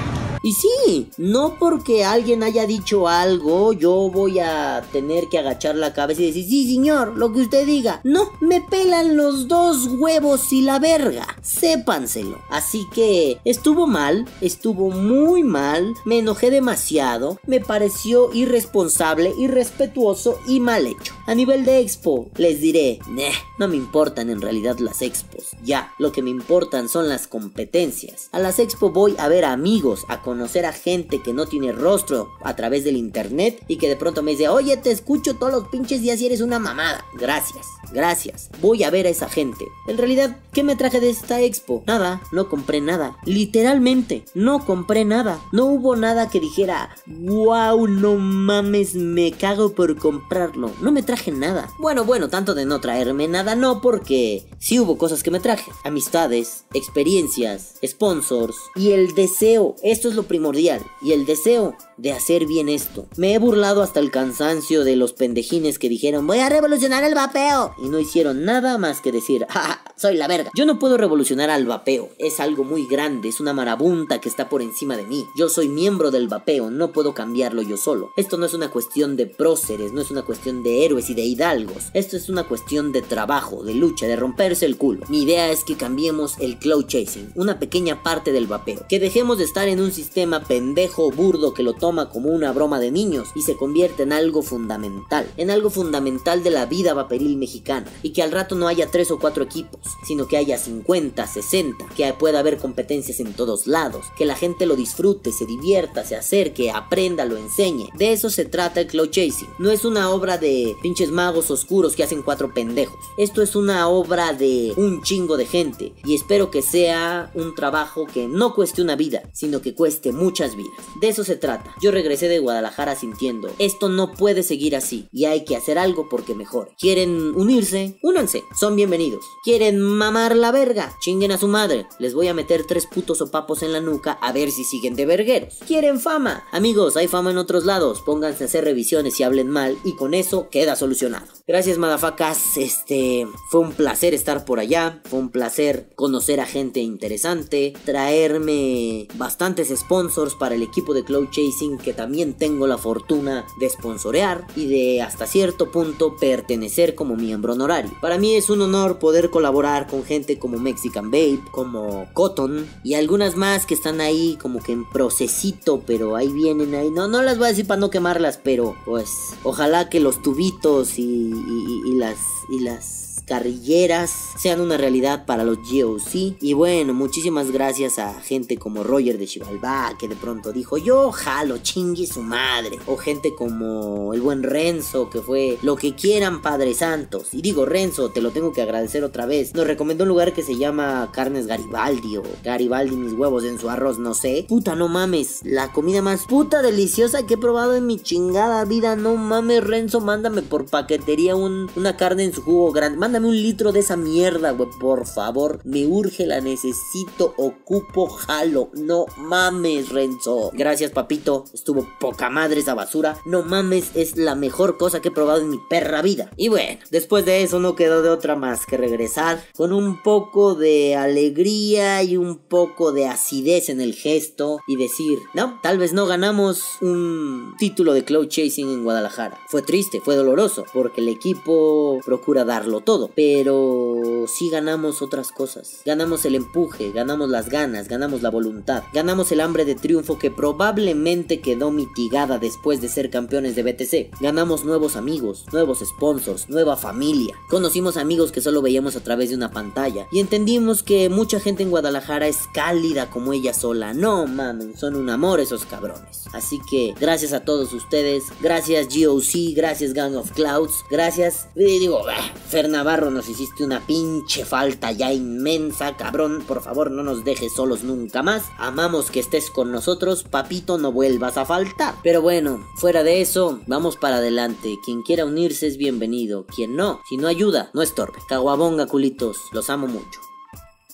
[0.46, 5.91] Y sí, no porque alguien haya dicho algo, yo voy a tener que agachar la
[5.91, 8.00] cabeza y decir, sí, señor, lo que usted diga.
[8.04, 11.26] No, me pelan los dos huevos y la verga.
[11.41, 12.38] Sépanselo.
[12.52, 20.60] Así que estuvo mal, estuvo muy mal, me enojé demasiado, me pareció irresponsable, irrespetuoso y
[20.60, 21.16] mal hecho.
[21.26, 25.54] A nivel de expo, les diré, Neh, no me importan en realidad las expos.
[25.64, 28.30] Ya, lo que me importan son las competencias.
[28.32, 32.29] A las expo voy a ver amigos, a conocer a gente que no tiene rostro
[32.43, 35.67] a través del internet y que de pronto me dice, oye, te escucho todos los
[35.69, 37.03] pinches días y eres una mamada.
[37.19, 38.49] Gracias, gracias.
[38.61, 39.65] Voy a ver a esa gente.
[39.88, 41.83] En realidad, ¿qué me traje de esta expo?
[41.88, 43.17] Nada, no compré nada.
[43.25, 45.39] Literalmente, no compré nada.
[45.51, 50.71] No hubo nada que dijera, wow, no mames, me cago por comprarlo.
[50.81, 51.69] No me traje nada.
[51.79, 55.71] Bueno, bueno, tanto de no traerme nada, no, porque sí hubo cosas que me traje.
[55.83, 59.75] Amistades, experiencias, sponsors y el deseo.
[59.83, 60.82] Esto es lo primordial.
[61.01, 63.07] Y el deseo de hacer bien esto.
[63.17, 67.15] Me he burlado hasta el cansancio de los pendejines que dijeron voy a revolucionar el
[67.15, 70.51] vapeo y no hicieron nada más que decir ja, soy la verga.
[70.55, 74.49] Yo no puedo revolucionar al vapeo, es algo muy grande, es una marabunta que está
[74.49, 75.26] por encima de mí.
[75.38, 78.11] Yo soy miembro del vapeo, no puedo cambiarlo yo solo.
[78.17, 81.23] Esto no es una cuestión de próceres, no es una cuestión de héroes y de
[81.23, 81.86] hidalgos.
[81.93, 85.05] Esto es una cuestión de trabajo, de lucha, de romperse el culo.
[85.09, 88.86] Mi idea es que cambiemos el cloud chasing, una pequeña parte del vapeo.
[88.89, 90.14] Que dejemos de estar en un sistema
[90.47, 94.41] pendejo burdo que lo toma como una broma de niños y se convierte en algo
[94.41, 98.89] fundamental, en algo fundamental de la vida vaporil mexicana y que al rato no haya
[98.89, 103.68] tres o cuatro equipos, sino que haya 50, 60, que pueda haber competencias en todos
[103.68, 107.89] lados, que la gente lo disfrute, se divierta, se acerque, aprenda, lo enseñe.
[107.97, 109.49] De eso se trata el cloud chasing.
[109.59, 112.99] No es una obra de pinches magos oscuros que hacen cuatro pendejos.
[113.18, 118.05] Esto es una obra de un chingo de gente y espero que sea un trabajo
[118.05, 120.74] que no cueste una vida, sino que cueste cueste muchas vidas.
[121.00, 121.74] De eso se trata.
[121.82, 126.10] Yo regresé de Guadalajara sintiendo, esto no puede seguir así y hay que hacer algo
[126.10, 126.72] porque mejore.
[126.78, 127.98] ¿Quieren unirse?
[128.04, 129.24] Únanse, son bienvenidos.
[129.46, 130.93] ¿Quieren mamar la verga?
[131.00, 131.88] Chinguen a su madre.
[131.98, 135.06] Les voy a meter tres putos sopapos en la nuca a ver si siguen de
[135.06, 135.60] vergueros.
[135.66, 136.43] ¿Quieren fama?
[136.52, 138.02] Amigos, hay fama en otros lados.
[138.06, 141.28] Pónganse a hacer revisiones si hablen mal y con eso queda solucionado.
[141.48, 142.58] Gracias, madafacas.
[142.58, 145.02] Este fue un placer estar por allá.
[145.06, 147.74] Fue un placer conocer a gente interesante.
[147.86, 153.69] Traerme bastantes sponsors para el equipo de Cloud Chasing que también tengo la fortuna de
[153.69, 157.91] sponsorear y de hasta cierto punto pertenecer como miembro honorario.
[158.01, 162.95] Para mí es un honor poder colaborar con gente como Mexican Babe, como Cotton y
[162.95, 166.89] algunas más que están ahí como que en procesito, pero ahí vienen ahí.
[166.89, 169.09] No, no las voy a decir para no quemarlas, pero pues
[169.43, 172.17] ojalá que los tubitos y, y- y- las
[172.49, 176.38] y las carrilleras sean una realidad para los GOC.
[176.41, 181.11] Y bueno, muchísimas gracias a gente como Roger de Chivalba que de pronto dijo yo
[181.11, 182.80] jalo, chingue su madre.
[182.88, 187.34] O gente como el buen Renzo que fue lo que quieran Padre Santos.
[187.34, 189.53] Y digo Renzo, te lo tengo que agradecer otra vez.
[189.55, 193.69] Nos recomendó un lugar que se llama Carnes Garibaldi o Garibaldi mis huevos en su
[193.69, 194.45] arroz, no sé.
[194.47, 198.95] Puta, no mames, la comida más puta deliciosa que he probado en mi chingada vida.
[198.95, 202.97] No mames, Renzo, mándame por paquetería un- una carne en su jugo grande.
[202.97, 205.61] Mándame un litro de esa mierda, güey, por favor.
[205.63, 208.70] Me urge, la necesito, ocupo, jalo.
[208.74, 210.51] No mames, Renzo.
[210.53, 211.45] Gracias, papito.
[211.53, 213.18] Estuvo poca madre esa basura.
[213.26, 216.30] No mames, es la mejor cosa que he probado en mi perra vida.
[216.36, 220.55] Y bueno, después de eso no quedó de otra más que regresar con un poco
[220.55, 225.93] de alegría y un poco de acidez en el gesto y decir, no, tal vez
[225.93, 229.39] no ganamos un título de cloud chasing en Guadalajara.
[229.47, 235.82] Fue triste, fue doloroso, porque el equipo procura darlo todo, pero sí ganamos otras cosas.
[235.86, 240.32] Ganamos el empuje, ganamos las ganas, ganamos la voluntad, ganamos el hambre de triunfo que
[240.32, 244.22] probablemente quedó mitigada después de ser campeones de BTC.
[244.22, 247.36] Ganamos nuevos amigos, nuevos sponsors, nueva familia.
[247.49, 251.64] Conocimos amigos que solo veíamos a través de una pantalla y entendimos que mucha gente
[251.64, 253.93] en Guadalajara es cálida como ella sola.
[253.93, 256.26] No mamen, son un amor esos cabrones.
[256.34, 262.03] Así que gracias a todos ustedes, gracias GOC, gracias Gang of Clouds, gracias, eh, digo,
[262.03, 267.54] bah, Fer Nos hiciste una pinche falta ya inmensa, cabrón, por favor no nos dejes
[267.54, 268.46] solos nunca más.
[268.58, 271.96] Amamos que estés con nosotros, papito, no vuelvas a faltar.
[272.04, 274.78] Pero bueno, fuera de eso, vamos para adelante.
[274.86, 278.20] Quien quiera unirse es bienvenido, quien no, si no ayuda, no estorbe.
[278.30, 280.22] Caguabonga, culitos, los amo mucho.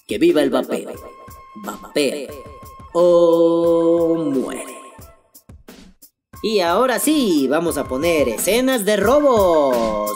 [0.07, 0.91] Que viva el vapeo.
[1.63, 2.29] Vapea.
[2.93, 4.80] O muere.
[6.43, 10.11] Y ahora sí, vamos a poner escenas de robos.